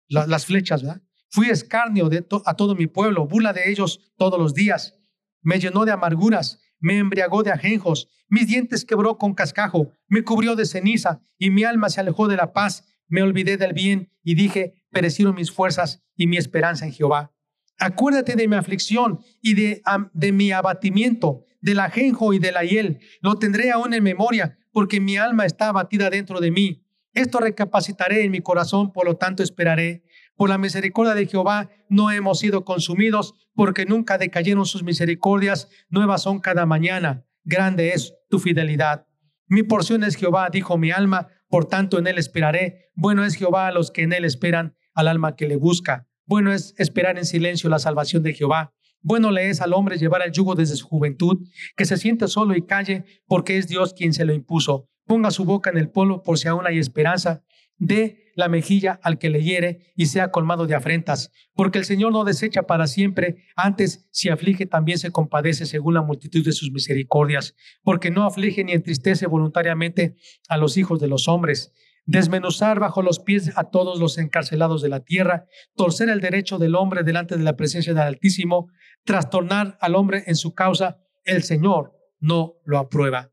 [0.07, 1.01] las flechas, ¿verdad?
[1.33, 2.11] Fui escarnio
[2.45, 4.99] a todo mi pueblo, bula de ellos todos los días.
[5.41, 10.55] Me llenó de amarguras, me embriagó de ajenjos, mis dientes quebró con cascajo, me cubrió
[10.55, 12.85] de ceniza y mi alma se alejó de la paz.
[13.07, 17.33] Me olvidé del bien y dije, perecieron mis fuerzas y mi esperanza en Jehová.
[17.79, 19.81] Acuérdate de mi aflicción y de,
[20.13, 22.99] de mi abatimiento, del ajenjo y de la hiel.
[23.21, 26.85] Lo tendré aún en memoria, porque mi alma está abatida dentro de mí.
[27.13, 30.03] Esto recapacitaré en mi corazón, por lo tanto esperaré.
[30.35, 36.23] Por la misericordia de Jehová no hemos sido consumidos, porque nunca decayeron sus misericordias, nuevas
[36.23, 37.25] son cada mañana.
[37.43, 39.05] Grande es tu fidelidad.
[39.47, 42.91] Mi porción es Jehová, dijo mi alma, por tanto en él esperaré.
[42.95, 46.07] Bueno es Jehová a los que en él esperan, al alma que le busca.
[46.25, 48.73] Bueno es esperar en silencio la salvación de Jehová.
[49.01, 52.55] Bueno le es al hombre llevar el yugo desde su juventud, que se siente solo
[52.55, 54.89] y calle, porque es Dios quien se lo impuso.
[55.05, 57.43] Ponga su boca en el polvo por si aún hay esperanza
[57.77, 62.11] dé la mejilla al que le hiere y sea colmado de afrentas, porque el Señor
[62.11, 66.71] no desecha para siempre, antes si aflige también se compadece según la multitud de sus
[66.71, 70.15] misericordias, porque no aflige ni entristece voluntariamente
[70.49, 71.73] a los hijos de los hombres.
[72.05, 76.75] Desmenuzar bajo los pies a todos los encarcelados de la tierra, torcer el derecho del
[76.75, 78.69] hombre delante de la presencia del Altísimo,
[79.05, 83.31] trastornar al hombre en su causa, el Señor no lo aprueba.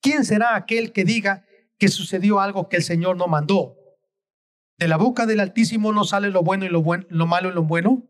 [0.00, 1.46] ¿Quién será aquel que diga,
[1.82, 3.74] que sucedió algo que el Señor no mandó.
[4.78, 7.54] De la boca del Altísimo no sale lo bueno y lo, bueno, lo malo y
[7.54, 8.08] lo bueno.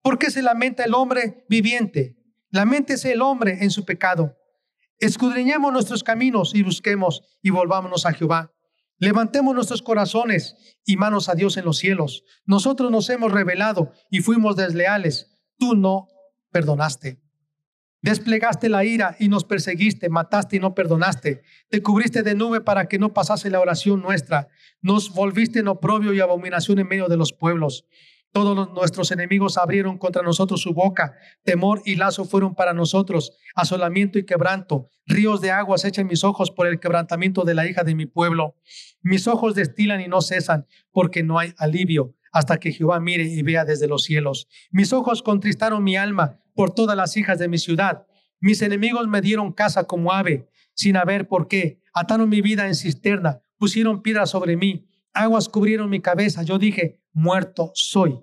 [0.00, 2.16] ¿Por qué se lamenta el hombre viviente?
[2.50, 4.36] Lamentese el hombre en su pecado.
[5.00, 8.52] Escudriñemos nuestros caminos y busquemos y volvámonos a Jehová.
[8.98, 10.54] Levantemos nuestros corazones
[10.86, 12.22] y manos a Dios en los cielos.
[12.46, 15.36] Nosotros nos hemos rebelado y fuimos desleales.
[15.58, 16.06] Tú no
[16.52, 17.20] perdonaste.
[18.02, 21.42] Desplegaste la ira y nos perseguiste, mataste y no perdonaste.
[21.68, 24.48] Te cubriste de nube para que no pasase la oración nuestra.
[24.80, 27.84] Nos volviste en oprobio y abominación en medio de los pueblos.
[28.32, 31.14] Todos nuestros enemigos abrieron contra nosotros su boca.
[31.42, 33.32] Temor y lazo fueron para nosotros.
[33.54, 34.88] Asolamiento y quebranto.
[35.04, 38.54] Ríos de aguas echan mis ojos por el quebrantamiento de la hija de mi pueblo.
[39.02, 43.42] Mis ojos destilan y no cesan, porque no hay alivio hasta que Jehová mire y
[43.42, 44.46] vea desde los cielos.
[44.70, 48.06] Mis ojos contristaron mi alma por todas las hijas de mi ciudad.
[48.38, 51.80] Mis enemigos me dieron casa como ave, sin haber por qué.
[51.94, 54.86] Ataron mi vida en cisterna, pusieron piedra sobre mí.
[55.14, 56.42] Aguas cubrieron mi cabeza.
[56.42, 58.20] Yo dije, muerto soy.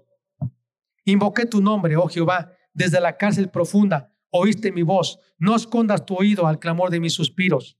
[1.04, 4.14] Invoqué tu nombre, oh Jehová, desde la cárcel profunda.
[4.30, 5.18] Oíste mi voz.
[5.40, 7.80] No escondas tu oído al clamor de mis suspiros.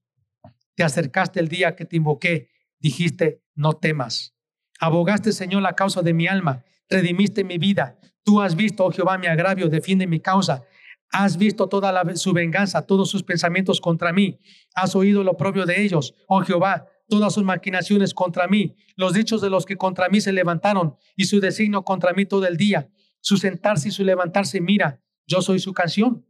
[0.74, 2.50] Te acercaste el día que te invoqué.
[2.80, 4.36] Dijiste, no temas.
[4.80, 6.64] Abogaste, Señor, la causa de mi alma.
[6.90, 8.00] Redimiste mi vida.
[8.28, 9.70] Tú has visto, oh Jehová, mi agravio.
[9.70, 10.66] Defiende mi causa.
[11.12, 14.38] Has visto toda su venganza, todos sus pensamientos contra mí.
[14.76, 19.40] Has oído lo propio de ellos, oh Jehová, todas sus maquinaciones contra mí, los dichos
[19.40, 22.90] de los que contra mí se levantaron y su designio contra mí todo el día.
[23.22, 26.28] Su sentarse y su levantarse, mira, yo soy su canción.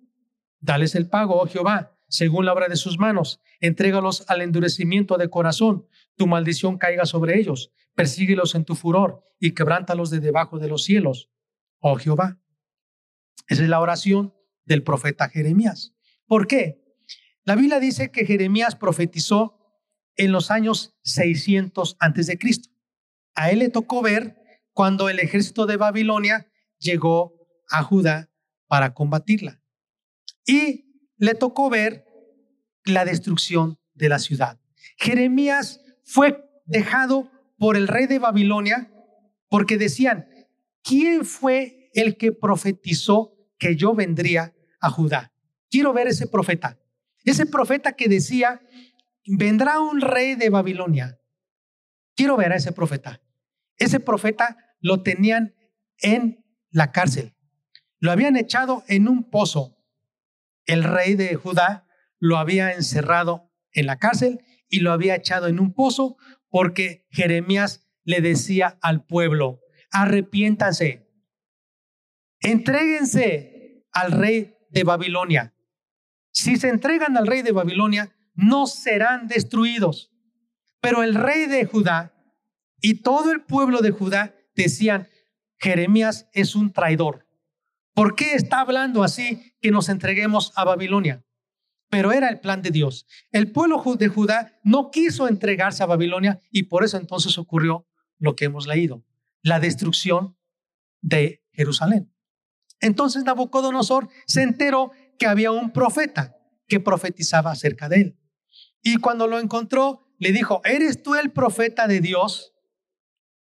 [0.60, 3.41] Dales el pago, oh Jehová, según la obra de sus manos.
[3.60, 5.88] Entrégalos al endurecimiento de corazón.
[6.16, 7.72] Tu maldición caiga sobre ellos.
[7.95, 11.32] Persíguelos en tu furor y quebrántalos de debajo de los cielos,
[11.80, 12.39] oh Jehová.
[13.47, 14.34] Esa es la oración
[14.65, 15.93] del profeta Jeremías.
[16.25, 16.84] ¿Por qué?
[17.43, 19.57] La Biblia dice que Jeremías profetizó
[20.15, 22.69] en los años 600 antes de Cristo.
[23.36, 24.38] A él le tocó ver
[24.73, 28.30] cuando el ejército de Babilonia llegó a Judá
[28.67, 29.61] para combatirla.
[30.45, 32.05] Y le tocó ver
[32.84, 34.59] la destrucción de la ciudad.
[34.97, 38.91] Jeremías fue dejado por el rey de Babilonia
[39.49, 40.28] porque decían,
[40.88, 45.33] ¿quién fue el que profetizó que yo vendría a Judá.
[45.69, 46.79] Quiero ver ese profeta.
[47.23, 48.61] Ese profeta que decía,
[49.25, 51.19] vendrá un rey de Babilonia.
[52.15, 53.21] Quiero ver a ese profeta.
[53.77, 55.55] Ese profeta lo tenían
[55.99, 57.35] en la cárcel.
[57.99, 59.77] Lo habían echado en un pozo.
[60.65, 61.88] El rey de Judá
[62.19, 66.17] lo había encerrado en la cárcel y lo había echado en un pozo
[66.49, 69.61] porque Jeremías le decía al pueblo,
[69.91, 71.07] arrepiéntanse,
[72.39, 75.53] entréguense al rey de Babilonia.
[76.31, 80.11] Si se entregan al rey de Babilonia, no serán destruidos.
[80.79, 82.13] Pero el rey de Judá
[82.79, 85.09] y todo el pueblo de Judá decían,
[85.57, 87.27] Jeremías es un traidor.
[87.93, 91.25] ¿Por qué está hablando así que nos entreguemos a Babilonia?
[91.89, 93.07] Pero era el plan de Dios.
[93.31, 97.88] El pueblo de Judá no quiso entregarse a Babilonia y por eso entonces ocurrió
[98.19, 99.03] lo que hemos leído,
[99.41, 100.38] la destrucción
[101.01, 102.13] de Jerusalén.
[102.79, 108.19] Entonces Nabucodonosor se enteró que había un profeta que profetizaba acerca de él.
[108.83, 112.53] Y cuando lo encontró, le dijo, ¿eres tú el profeta de Dios?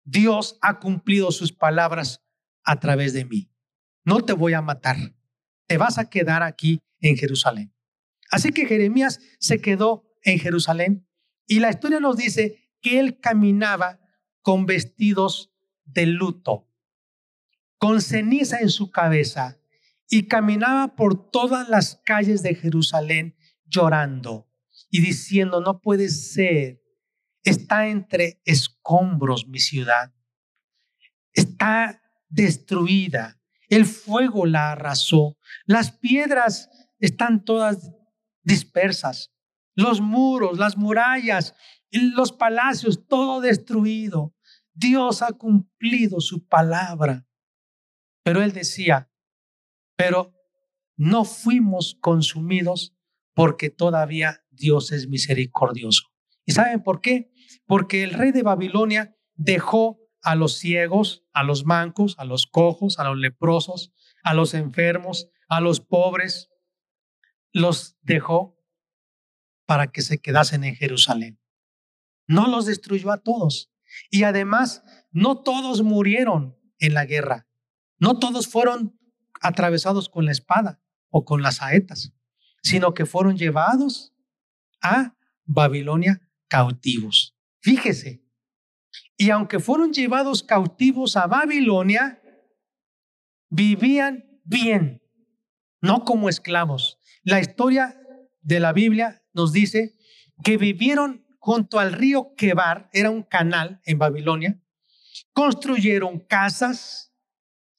[0.03, 2.21] Dios ha cumplido sus palabras
[2.63, 3.51] a través de mí.
[4.03, 4.97] No te voy a matar.
[5.67, 7.73] Te vas a quedar aquí en Jerusalén.
[8.31, 11.07] Así que Jeremías se quedó en Jerusalén
[11.45, 13.99] y la historia nos dice que él caminaba
[14.41, 15.53] con vestidos
[15.87, 16.67] de luto
[17.77, 19.59] con ceniza en su cabeza
[20.09, 23.35] y caminaba por todas las calles de Jerusalén
[23.65, 24.49] llorando
[24.89, 26.81] y diciendo, no puede ser,
[27.43, 30.13] está entre escombros mi ciudad,
[31.33, 36.69] está destruida, el fuego la arrasó, las piedras
[36.99, 37.91] están todas
[38.43, 39.33] dispersas,
[39.75, 41.53] los muros, las murallas,
[41.91, 44.33] los palacios, todo destruido.
[44.77, 47.27] Dios ha cumplido su palabra.
[48.23, 49.11] Pero él decía,
[49.95, 50.33] pero
[50.95, 52.95] no fuimos consumidos
[53.33, 56.03] porque todavía Dios es misericordioso.
[56.45, 57.31] ¿Y saben por qué?
[57.65, 62.99] Porque el rey de Babilonia dejó a los ciegos, a los mancos, a los cojos,
[62.99, 66.49] a los leprosos, a los enfermos, a los pobres,
[67.51, 68.57] los dejó
[69.65, 71.39] para que se quedasen en Jerusalén.
[72.27, 73.71] No los destruyó a todos.
[74.09, 77.47] Y además, no todos murieron en la guerra.
[77.99, 78.99] No todos fueron
[79.41, 82.13] atravesados con la espada o con las saetas,
[82.63, 84.13] sino que fueron llevados
[84.81, 85.15] a
[85.45, 87.35] Babilonia cautivos.
[87.61, 88.23] Fíjese,
[89.17, 92.21] y aunque fueron llevados cautivos a Babilonia,
[93.49, 95.01] vivían bien,
[95.81, 96.99] no como esclavos.
[97.23, 97.99] La historia
[98.41, 99.97] de la Biblia nos dice
[100.43, 104.59] que vivieron junto al río Quebar, era un canal en Babilonia,
[105.31, 107.13] construyeron casas,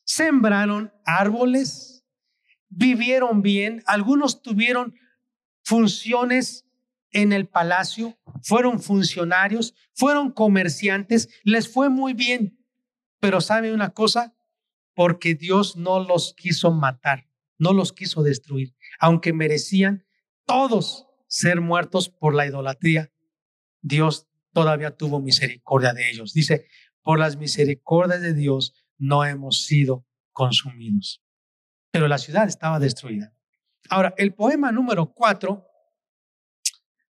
[0.04, 2.02] sembraron árboles,
[2.70, 4.94] vivieron bien, algunos tuvieron
[5.62, 6.64] funciones
[7.10, 12.58] en el palacio, fueron funcionarios, fueron comerciantes, les fue muy bien.
[13.20, 14.34] Pero sabe una cosa,
[14.94, 20.06] porque Dios no los quiso matar, no los quiso destruir, aunque merecían
[20.46, 23.12] todos ser muertos por la idolatría.
[23.80, 26.32] Dios todavía tuvo misericordia de ellos.
[26.32, 26.66] Dice,
[27.02, 31.22] por las misericordias de Dios no hemos sido consumidos.
[31.90, 33.34] Pero la ciudad estaba destruida.
[33.88, 35.66] Ahora, el poema número cuatro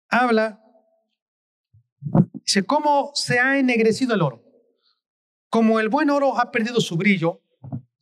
[0.08, 0.60] habla
[2.50, 4.42] Dice, ¿cómo se ha ennegrecido el oro?
[5.50, 7.44] Como el buen oro ha perdido su brillo,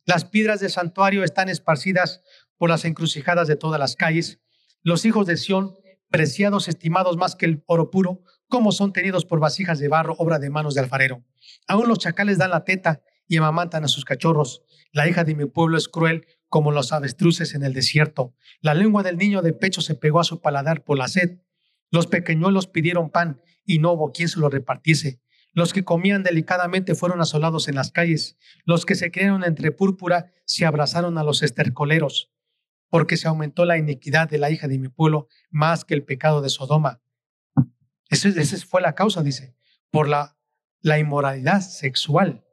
[0.05, 2.23] las piedras del santuario están esparcidas
[2.57, 4.41] por las encrucijadas de todas las calles.
[4.81, 5.75] Los hijos de Sión,
[6.09, 10.39] preciados, estimados más que el oro puro, como son tenidos por vasijas de barro, obra
[10.39, 11.23] de manos de alfarero.
[11.67, 14.63] Aún los chacales dan la teta y amamantan a sus cachorros.
[14.91, 18.33] La hija de mi pueblo es cruel como los avestruces en el desierto.
[18.59, 21.39] La lengua del niño de pecho se pegó a su paladar por la sed.
[21.91, 25.21] Los pequeñuelos pidieron pan y no hubo quien se lo repartiese.
[25.53, 28.37] Los que comían delicadamente fueron asolados en las calles.
[28.65, 32.31] Los que se crearon entre púrpura se abrazaron a los estercoleros,
[32.89, 36.41] porque se aumentó la iniquidad de la hija de mi pueblo más que el pecado
[36.41, 37.01] de Sodoma.
[38.09, 38.29] Esa
[38.65, 39.55] fue la causa, dice,
[39.91, 40.37] por la,
[40.81, 42.43] la inmoralidad sexual,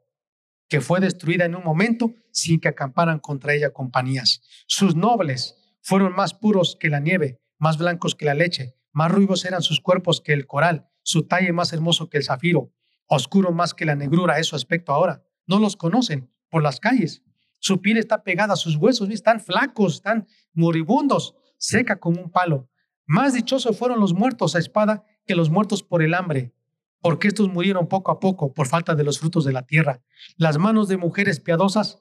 [0.69, 4.41] que fue destruida en un momento sin que acamparan contra ella compañías.
[4.67, 9.45] Sus nobles fueron más puros que la nieve, más blancos que la leche, más ruivos
[9.45, 12.73] eran sus cuerpos que el coral, su talle más hermoso que el zafiro,
[13.07, 15.23] oscuro más que la negrura es su aspecto ahora.
[15.45, 17.23] No los conocen por las calles.
[17.59, 22.69] Su piel está pegada a sus huesos, están flacos, están moribundos, seca como un palo.
[23.05, 26.53] Más dichosos fueron los muertos a espada que los muertos por el hambre,
[27.01, 30.01] porque estos murieron poco a poco por falta de los frutos de la tierra.
[30.37, 31.99] Las manos de mujeres piadosas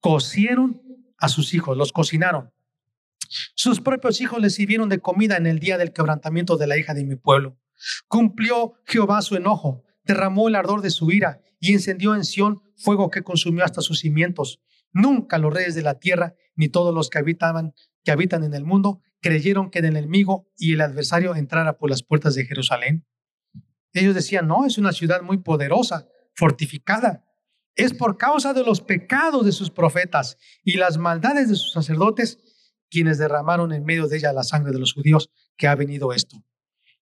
[0.00, 0.82] cocieron
[1.18, 2.52] a sus hijos, los cocinaron.
[3.54, 6.94] Sus propios hijos les sirvieron de comida en el día del quebrantamiento de la hija
[6.94, 7.58] de mi pueblo.
[8.06, 13.10] Cumplió Jehová su enojo, derramó el ardor de su ira y encendió en Sión fuego
[13.10, 14.60] que consumió hasta sus cimientos.
[14.92, 17.74] Nunca los reyes de la tierra, ni todos los que habitaban,
[18.04, 22.02] que habitan en el mundo, creyeron que el enemigo y el adversario entrara por las
[22.02, 23.06] puertas de Jerusalén.
[23.92, 27.24] Ellos decían, no, es una ciudad muy poderosa, fortificada.
[27.74, 32.38] Es por causa de los pecados de sus profetas y las maldades de sus sacerdotes
[32.88, 36.44] quienes derramaron en medio de ella la sangre de los judíos que ha venido esto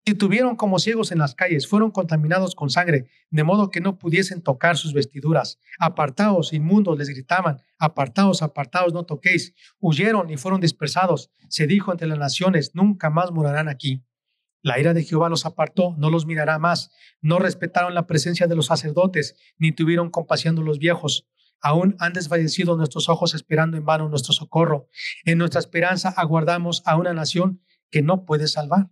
[0.06, 4.00] y tuvieron como ciegos en las calles, fueron contaminados con sangre, de modo que no
[4.00, 5.60] pudiesen tocar sus vestiduras.
[5.78, 9.54] Apartaos, inmundos, les gritaban, apartaos, apartaos, no toquéis.
[9.80, 11.32] Huyeron y fueron dispersados.
[11.48, 14.04] Se dijo entre las naciones, nunca más morarán aquí.
[14.62, 16.92] La ira de Jehová los apartó, no los mirará más.
[17.22, 21.28] No respetaron la presencia de los sacerdotes, ni tuvieron compasión de los viejos.
[21.62, 24.88] Aún han desfallecido nuestros ojos esperando en vano nuestro socorro.
[25.26, 28.90] En nuestra esperanza aguardamos a una nación que no puede salvar.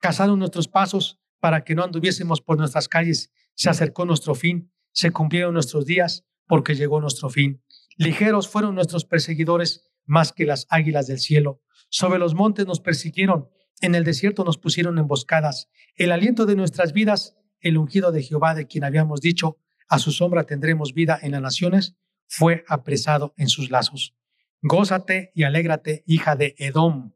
[0.00, 3.30] Cazaron nuestros pasos para que no anduviésemos por nuestras calles.
[3.54, 7.62] Se acercó nuestro fin, se cumplieron nuestros días porque llegó nuestro fin.
[7.96, 11.62] Ligeros fueron nuestros perseguidores más que las águilas del cielo.
[11.88, 13.48] Sobre los montes nos persiguieron,
[13.80, 15.68] en el desierto nos pusieron emboscadas.
[15.96, 20.12] El aliento de nuestras vidas, el ungido de Jehová de quien habíamos dicho, a su
[20.12, 24.14] sombra tendremos vida en las naciones, fue apresado en sus lazos.
[24.62, 27.12] Gózate y alégrate, hija de Edom,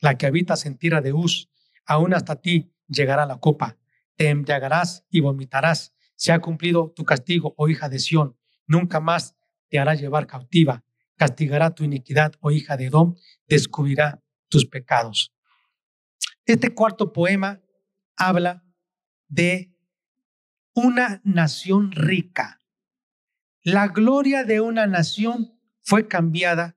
[0.00, 1.50] la que habitas en tierra de Uz,
[1.86, 3.78] aún hasta ti llegará la copa.
[4.16, 5.94] Te embriagarás y vomitarás.
[6.16, 8.38] Se ha cumplido tu castigo, oh hija de Sión.
[8.66, 9.36] Nunca más
[9.68, 10.84] te hará llevar cautiva.
[11.16, 13.14] Castigará tu iniquidad, oh hija de Edom.
[13.46, 15.32] Descubrirá tus pecados.
[16.46, 17.62] Este cuarto poema
[18.16, 18.64] habla
[19.28, 19.74] de
[20.74, 22.60] una nación rica.
[23.62, 26.76] La gloria de una nación fue cambiada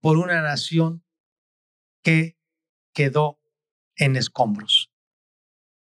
[0.00, 1.04] por una nación
[2.02, 2.38] que
[2.92, 3.37] quedó
[3.98, 4.90] en escombros.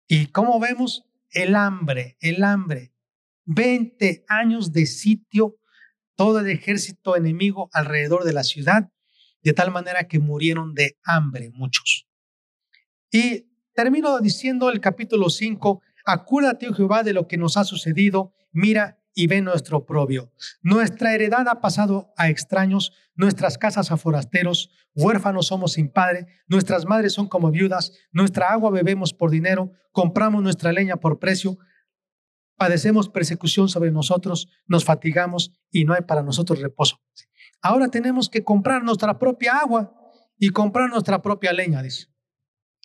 [0.07, 2.93] Y como vemos, el hambre, el hambre,
[3.45, 5.57] 20 años de sitio,
[6.15, 8.89] todo el ejército enemigo alrededor de la ciudad,
[9.43, 12.07] de tal manera que murieron de hambre muchos.
[13.11, 18.33] Y termino diciendo el capítulo 5, acuérdate, oh Jehová, de lo que nos ha sucedido,
[18.51, 20.31] mira y ve nuestro oprobio.
[20.61, 26.85] Nuestra heredad ha pasado a extraños, nuestras casas a forasteros, huérfanos somos sin padre, nuestras
[26.85, 31.57] madres son como viudas, nuestra agua bebemos por dinero, compramos nuestra leña por precio,
[32.57, 37.01] padecemos persecución sobre nosotros, nos fatigamos y no hay para nosotros reposo.
[37.59, 39.95] Ahora tenemos que comprar nuestra propia agua
[40.37, 42.05] y comprar nuestra propia leña, dice.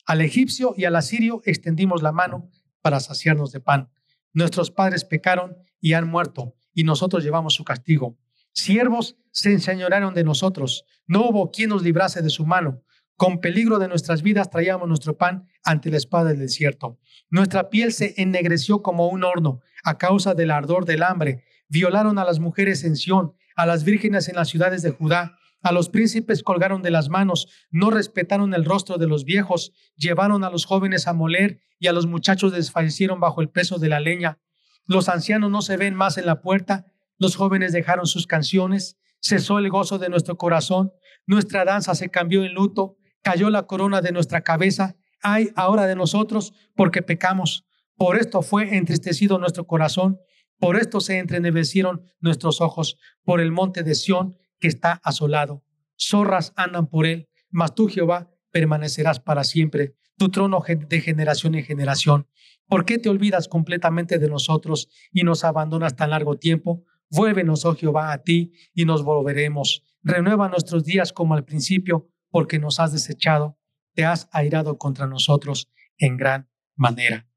[0.07, 3.91] Al egipcio y al asirio extendimos la mano para saciarnos de pan.
[4.33, 8.18] Nuestros padres pecaron y han muerto, y nosotros llevamos su castigo.
[8.53, 12.83] Siervos se enseñoraron de nosotros, no hubo quien nos librase de su mano.
[13.16, 16.99] Con peligro de nuestras vidas traíamos nuestro pan ante la espada del desierto.
[17.30, 21.45] Nuestra piel se ennegreció como un horno a causa del ardor del hambre.
[21.68, 25.39] Violaron a las mujeres en Sión, a las vírgenes en las ciudades de Judá.
[25.62, 30.42] A los príncipes colgaron de las manos, no respetaron el rostro de los viejos, llevaron
[30.42, 34.00] a los jóvenes a moler y a los muchachos desfallecieron bajo el peso de la
[34.00, 34.40] leña.
[34.86, 36.86] Los ancianos no se ven más en la puerta,
[37.18, 40.92] los jóvenes dejaron sus canciones, cesó el gozo de nuestro corazón,
[41.26, 45.94] nuestra danza se cambió en luto, cayó la corona de nuestra cabeza, ay ahora de
[45.94, 47.64] nosotros porque pecamos,
[47.96, 50.18] Por esto fue entristecido nuestro corazón,
[50.58, 55.64] por esto se entrenevecieron nuestros ojos, por el monte de Sión que está asolado.
[55.98, 61.64] Zorras andan por él, mas tú, Jehová, permanecerás para siempre, tu trono de generación en
[61.64, 62.28] generación.
[62.68, 66.84] ¿Por qué te olvidas completamente de nosotros y nos abandonas tan largo tiempo?
[67.10, 69.82] Vuélvenos, oh Jehová, a ti y nos volveremos.
[70.04, 73.58] Renueva nuestros días como al principio, porque nos has desechado,
[73.94, 77.28] te has airado contra nosotros en gran manera.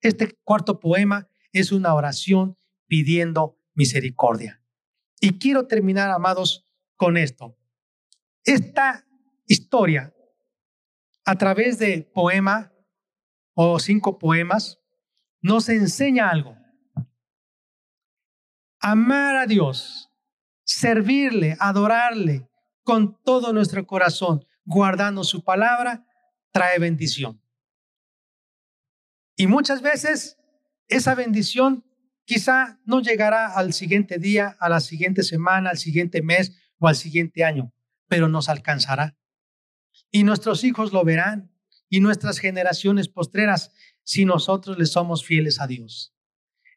[0.00, 4.62] Este cuarto poema es una oración pidiendo misericordia.
[5.20, 6.66] Y quiero terminar, amados,
[6.96, 7.56] con esto.
[8.44, 9.06] Esta
[9.46, 10.14] historia,
[11.24, 12.72] a través de poema
[13.54, 14.78] o cinco poemas,
[15.40, 16.56] nos enseña algo.
[18.80, 20.10] Amar a Dios,
[20.64, 22.48] servirle, adorarle
[22.84, 26.06] con todo nuestro corazón, guardando su palabra,
[26.52, 27.42] trae bendición.
[29.36, 30.38] Y muchas veces
[30.88, 31.84] esa bendición
[32.28, 36.94] quizá no llegará al siguiente día, a la siguiente semana, al siguiente mes o al
[36.94, 37.72] siguiente año,
[38.06, 39.16] pero nos alcanzará.
[40.10, 41.50] Y nuestros hijos lo verán
[41.88, 43.72] y nuestras generaciones postreras
[44.02, 46.14] si nosotros le somos fieles a Dios.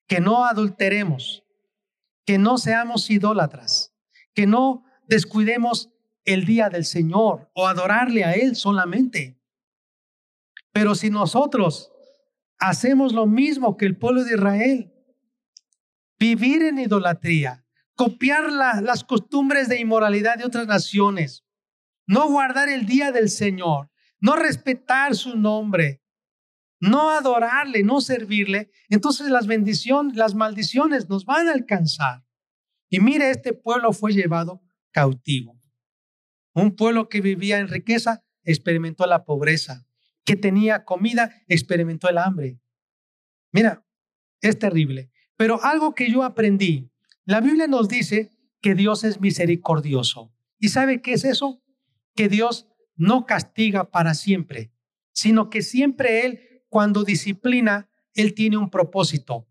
[0.08, 1.44] Que no adulteremos,
[2.26, 3.94] que no seamos idólatras,
[4.34, 5.90] que no descuidemos
[6.24, 9.38] el día del Señor o adorarle a Él solamente.
[10.72, 11.92] Pero si nosotros
[12.58, 14.91] hacemos lo mismo que el pueblo de Israel,
[16.22, 17.66] vivir en idolatría,
[17.96, 21.44] copiar las costumbres de inmoralidad de otras naciones,
[22.06, 26.04] no guardar el día del Señor, no respetar su nombre,
[26.80, 32.24] no adorarle, no servirle, entonces las bendiciones, las maldiciones nos van a alcanzar.
[32.88, 34.62] Y mire, este pueblo fue llevado
[34.92, 35.60] cautivo.
[36.54, 39.88] Un pueblo que vivía en riqueza experimentó la pobreza,
[40.24, 42.60] que tenía comida experimentó el hambre.
[43.52, 43.84] Mira,
[44.40, 45.10] es terrible.
[45.42, 46.92] Pero algo que yo aprendí,
[47.26, 48.30] la Biblia nos dice
[48.62, 50.32] que Dios es misericordioso.
[50.60, 51.64] ¿Y sabe qué es eso?
[52.14, 54.72] Que Dios no castiga para siempre,
[55.14, 59.48] sino que siempre Él, cuando disciplina, Él tiene un propósito,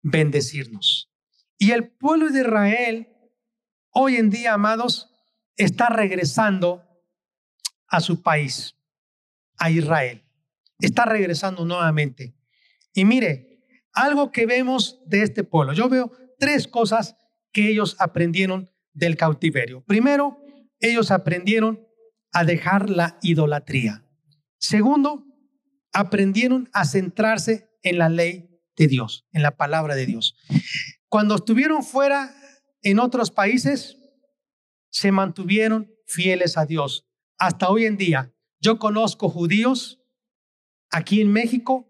[0.00, 1.12] bendecirnos.
[1.58, 3.08] Y el pueblo de Israel,
[3.90, 5.12] hoy en día, amados,
[5.58, 6.82] está regresando
[7.88, 8.74] a su país,
[9.58, 10.24] a Israel.
[10.78, 12.34] Está regresando nuevamente.
[12.94, 13.49] Y mire,
[13.92, 17.16] algo que vemos de este pueblo, yo veo tres cosas
[17.52, 19.84] que ellos aprendieron del cautiverio.
[19.84, 20.38] Primero,
[20.78, 21.86] ellos aprendieron
[22.32, 24.06] a dejar la idolatría.
[24.58, 25.24] Segundo,
[25.92, 30.36] aprendieron a centrarse en la ley de Dios, en la palabra de Dios.
[31.08, 32.34] Cuando estuvieron fuera
[32.82, 33.96] en otros países,
[34.90, 37.06] se mantuvieron fieles a Dios.
[37.38, 40.02] Hasta hoy en día, yo conozco judíos
[40.90, 41.89] aquí en México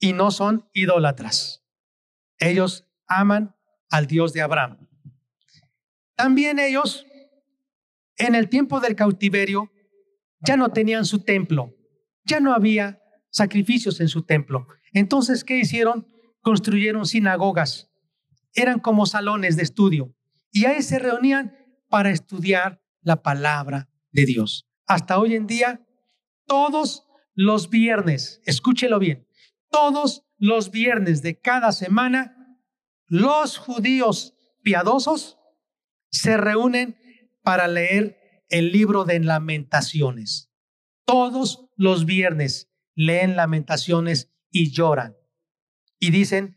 [0.00, 1.62] y no son idólatras.
[2.38, 3.54] Ellos aman
[3.90, 4.88] al Dios de Abraham.
[6.16, 7.06] También ellos,
[8.16, 9.70] en el tiempo del cautiverio,
[10.40, 11.74] ya no tenían su templo,
[12.24, 14.66] ya no había sacrificios en su templo.
[14.92, 16.06] Entonces, ¿qué hicieron?
[16.40, 17.90] Construyeron sinagogas.
[18.54, 20.14] Eran como salones de estudio.
[20.50, 21.54] Y ahí se reunían
[21.88, 24.66] para estudiar la palabra de Dios.
[24.86, 25.86] Hasta hoy en día,
[26.46, 29.26] todos los viernes, escúchelo bien,
[29.70, 32.58] todos los viernes de cada semana,
[33.06, 35.38] los judíos piadosos
[36.10, 36.98] se reúnen
[37.42, 40.50] para leer el libro de lamentaciones.
[41.04, 45.16] Todos los viernes leen lamentaciones y lloran.
[45.98, 46.56] Y dicen,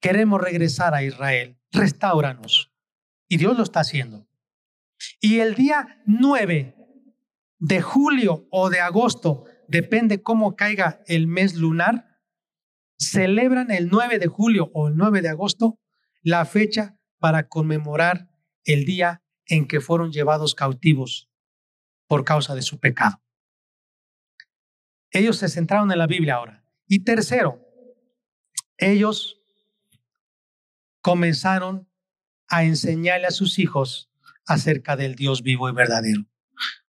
[0.00, 2.72] queremos regresar a Israel, restauranos.
[3.28, 4.28] Y Dios lo está haciendo.
[5.20, 6.76] Y el día 9
[7.58, 12.11] de julio o de agosto, depende cómo caiga el mes lunar,
[13.02, 15.78] celebran el 9 de julio o el 9 de agosto
[16.22, 18.28] la fecha para conmemorar
[18.64, 21.28] el día en que fueron llevados cautivos
[22.06, 23.20] por causa de su pecado.
[25.10, 26.64] Ellos se centraron en la Biblia ahora.
[26.86, 27.60] Y tercero,
[28.78, 29.42] ellos
[31.00, 31.88] comenzaron
[32.48, 34.10] a enseñarle a sus hijos
[34.46, 36.26] acerca del Dios vivo y verdadero.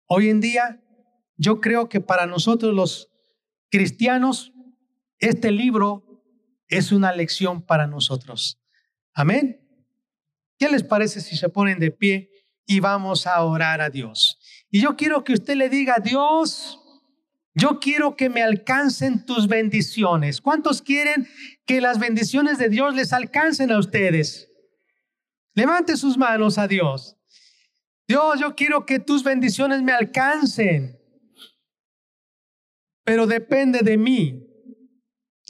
[0.05, 0.81] Hoy en día,
[1.37, 3.09] yo creo que para nosotros los
[3.69, 4.52] cristianos,
[5.19, 6.23] este libro
[6.67, 8.59] es una lección para nosotros.
[9.13, 9.59] Amén.
[10.57, 12.29] ¿Qué les parece si se ponen de pie
[12.65, 14.39] y vamos a orar a Dios?
[14.69, 16.79] Y yo quiero que usted le diga, Dios,
[17.55, 20.41] yo quiero que me alcancen tus bendiciones.
[20.41, 21.27] ¿Cuántos quieren
[21.65, 24.49] que las bendiciones de Dios les alcancen a ustedes?
[25.53, 27.15] Levante sus manos a Dios.
[28.07, 30.99] Dios, yo quiero que tus bendiciones me alcancen,
[33.03, 34.42] pero depende de mí.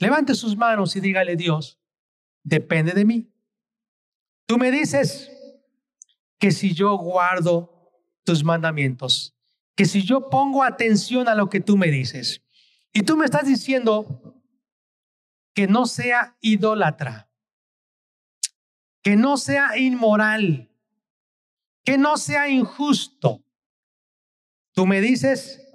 [0.04, 1.80] Levante sus manos y dígale, Dios,
[2.42, 3.32] depende de mí.
[4.44, 5.30] Tú me dices
[6.38, 7.90] que si yo guardo
[8.22, 9.34] tus mandamientos,
[9.74, 12.44] que si yo pongo atención a lo que tú me dices,
[12.92, 14.44] y tú me estás diciendo
[15.54, 17.30] que no sea idólatra,
[19.02, 20.70] que no sea inmoral,
[21.82, 23.42] que no sea injusto.
[24.74, 25.66] Tú me dices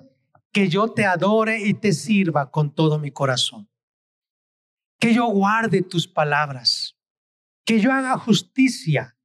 [0.52, 3.68] que yo te adore y te sirva con todo mi corazón,
[5.00, 6.98] que yo guarde tus palabras,
[7.66, 9.18] que yo haga justicia,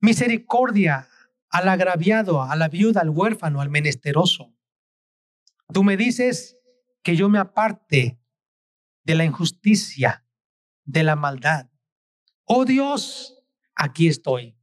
[0.00, 1.08] misericordia
[1.50, 4.54] al agraviado, a la viuda, al huérfano, al menesteroso.
[5.72, 6.58] Tú me dices
[7.02, 8.20] que yo me aparte
[9.04, 10.24] de la injusticia,
[10.84, 11.70] de la maldad.
[12.44, 13.42] Oh Dios,
[13.74, 14.56] aquí estoy.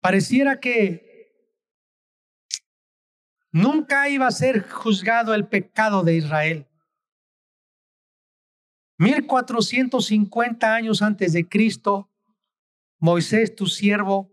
[0.00, 1.09] Pareciera que
[3.52, 6.66] nunca iba a ser juzgado el pecado de Israel.
[8.98, 12.10] 1450 años antes de Cristo,
[12.98, 14.30] Moisés, tu siervo,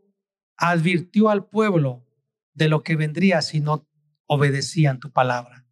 [0.58, 2.06] advirtió al pueblo
[2.54, 3.88] de lo que vendría si no
[4.26, 5.66] obedecían tu palabra.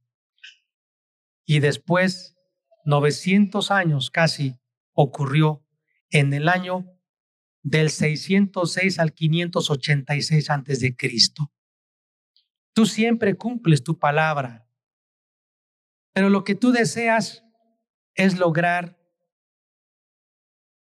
[1.46, 2.38] Y después
[2.86, 4.58] 900 años casi
[4.94, 5.66] ocurrió
[6.10, 6.86] en el año
[7.64, 11.52] del 606 al 586 antes de Cristo.
[12.76, 14.70] Tú siempre cumples tu palabra,
[16.14, 17.46] pero lo que tú deseas
[18.16, 19.00] es lograr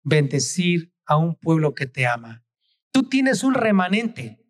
[0.02, 2.42] bendecir a un pueblo que te ama.
[2.90, 4.42] Tú tienes un remanente.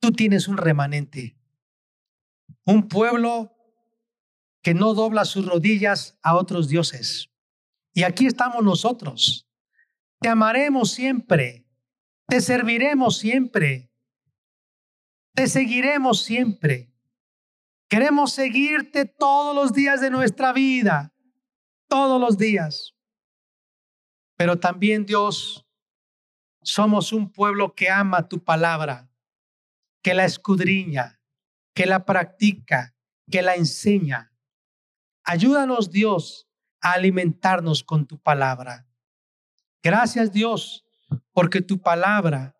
[0.00, 1.38] Tú tienes un remanente.
[2.64, 3.54] Un pueblo
[4.62, 7.30] que no dobla sus rodillas a otros dioses.
[7.92, 9.46] Y aquí estamos nosotros.
[10.20, 11.66] Te amaremos siempre,
[12.26, 13.87] te serviremos siempre,
[15.34, 16.92] te seguiremos siempre.
[17.88, 21.14] Queremos seguirte todos los días de nuestra vida,
[21.88, 22.94] todos los días.
[24.36, 25.66] Pero también Dios,
[26.62, 29.10] somos un pueblo que ama tu palabra,
[30.02, 31.20] que la escudriña,
[31.74, 32.94] que la practica,
[33.30, 34.32] que la enseña.
[35.24, 36.48] Ayúdanos Dios
[36.80, 38.86] a alimentarnos con tu palabra.
[39.82, 40.84] Gracias Dios,
[41.32, 42.57] porque tu palabra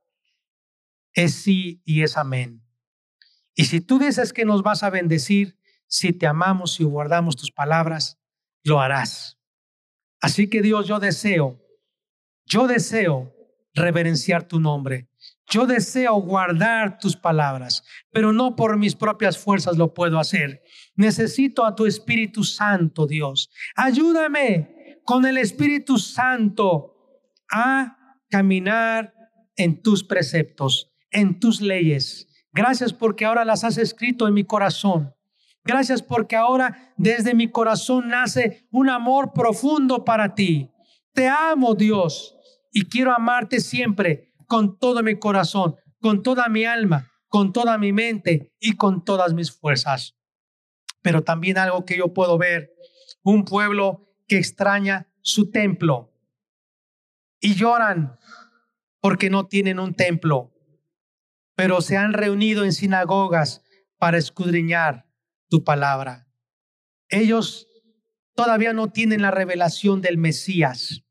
[1.19, 2.63] es sí y es amén.
[3.55, 5.59] Y si tú dices que nos vas a bendecir,
[5.89, 8.21] si te amamos y guardamos tus palabras,
[8.63, 9.37] lo harás.
[10.21, 11.61] Así que Dios, yo deseo,
[12.47, 13.35] yo deseo
[13.75, 15.09] reverenciar tu nombre.
[15.51, 17.83] Yo deseo guardar tus palabras,
[18.13, 20.63] pero no por mis propias fuerzas lo puedo hacer.
[20.95, 23.51] Necesito a tu Espíritu Santo, Dios.
[23.75, 26.95] Ayúdame con el Espíritu Santo
[27.51, 27.97] a
[28.29, 29.15] caminar
[29.57, 32.29] en tus preceptos, en tus leyes.
[32.53, 35.15] Gracias porque ahora las has escrito en mi corazón.
[35.65, 40.71] Gracias porque ahora desde mi corazón nace un amor profundo para ti.
[41.13, 42.37] Te amo, Dios,
[42.73, 47.93] y quiero amarte siempre con todo mi corazón, con toda mi alma, con toda mi
[47.93, 50.17] mente y con todas mis fuerzas.
[51.03, 52.73] Pero también algo que yo puedo ver,
[53.23, 56.13] un pueblo que extraña su templo
[57.41, 58.19] y lloran
[59.01, 60.53] porque no tienen un templo,
[61.59, 63.65] pero se han reunido en sinagogas
[63.99, 65.09] para escudriñar
[65.49, 66.29] tu palabra.
[67.09, 67.67] Ellos
[68.37, 71.03] todavía no tienen la revelación del Mesías.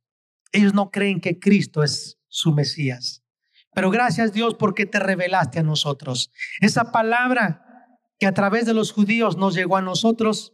[0.53, 3.26] Ellos no creen que Cristo es su Mesías.
[3.74, 6.32] Pero gracias Dios porque te revelaste a nosotros.
[6.61, 7.65] Esa palabra
[8.18, 10.53] que a través de los judíos nos llegó a nosotros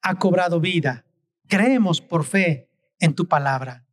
[0.00, 1.04] ha cobrado vida.
[1.46, 3.86] Creemos por fe en tu palabra.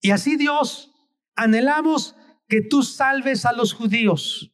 [0.00, 0.90] Y así Dios,
[1.36, 2.16] anhelamos
[2.48, 4.52] que tú salves a los judíos.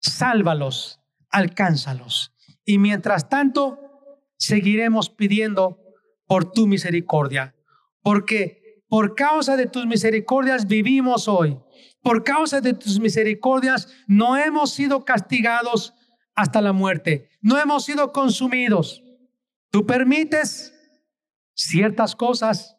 [0.00, 1.00] Sálvalos,
[1.30, 2.34] alcánzalos.
[2.64, 3.78] Y mientras tanto,
[4.36, 5.78] seguiremos pidiendo
[6.26, 7.54] por tu misericordia,
[8.02, 11.58] porque por causa de tus misericordias vivimos hoy
[12.02, 15.94] por causa de tus misericordias, no hemos sido castigados
[16.34, 19.02] hasta la muerte, no hemos sido consumidos.
[19.70, 20.74] Tú permites
[21.54, 22.76] ciertas cosas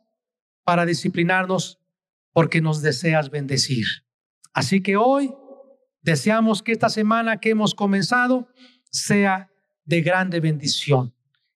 [0.63, 1.79] para disciplinarnos
[2.33, 3.85] porque nos deseas bendecir.
[4.53, 5.33] Así que hoy
[6.01, 8.47] deseamos que esta semana que hemos comenzado
[8.89, 9.49] sea
[9.85, 11.13] de grande bendición.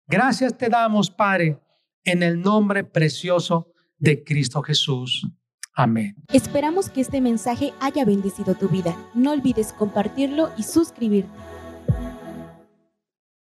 [0.06, 1.58] Gracias te damos, Padre,
[2.04, 5.26] en el nombre precioso de Cristo Jesús.
[5.74, 6.14] Amén.
[6.32, 8.96] Esperamos que este mensaje haya bendecido tu vida.
[9.14, 11.53] No olvides compartirlo y suscribirte.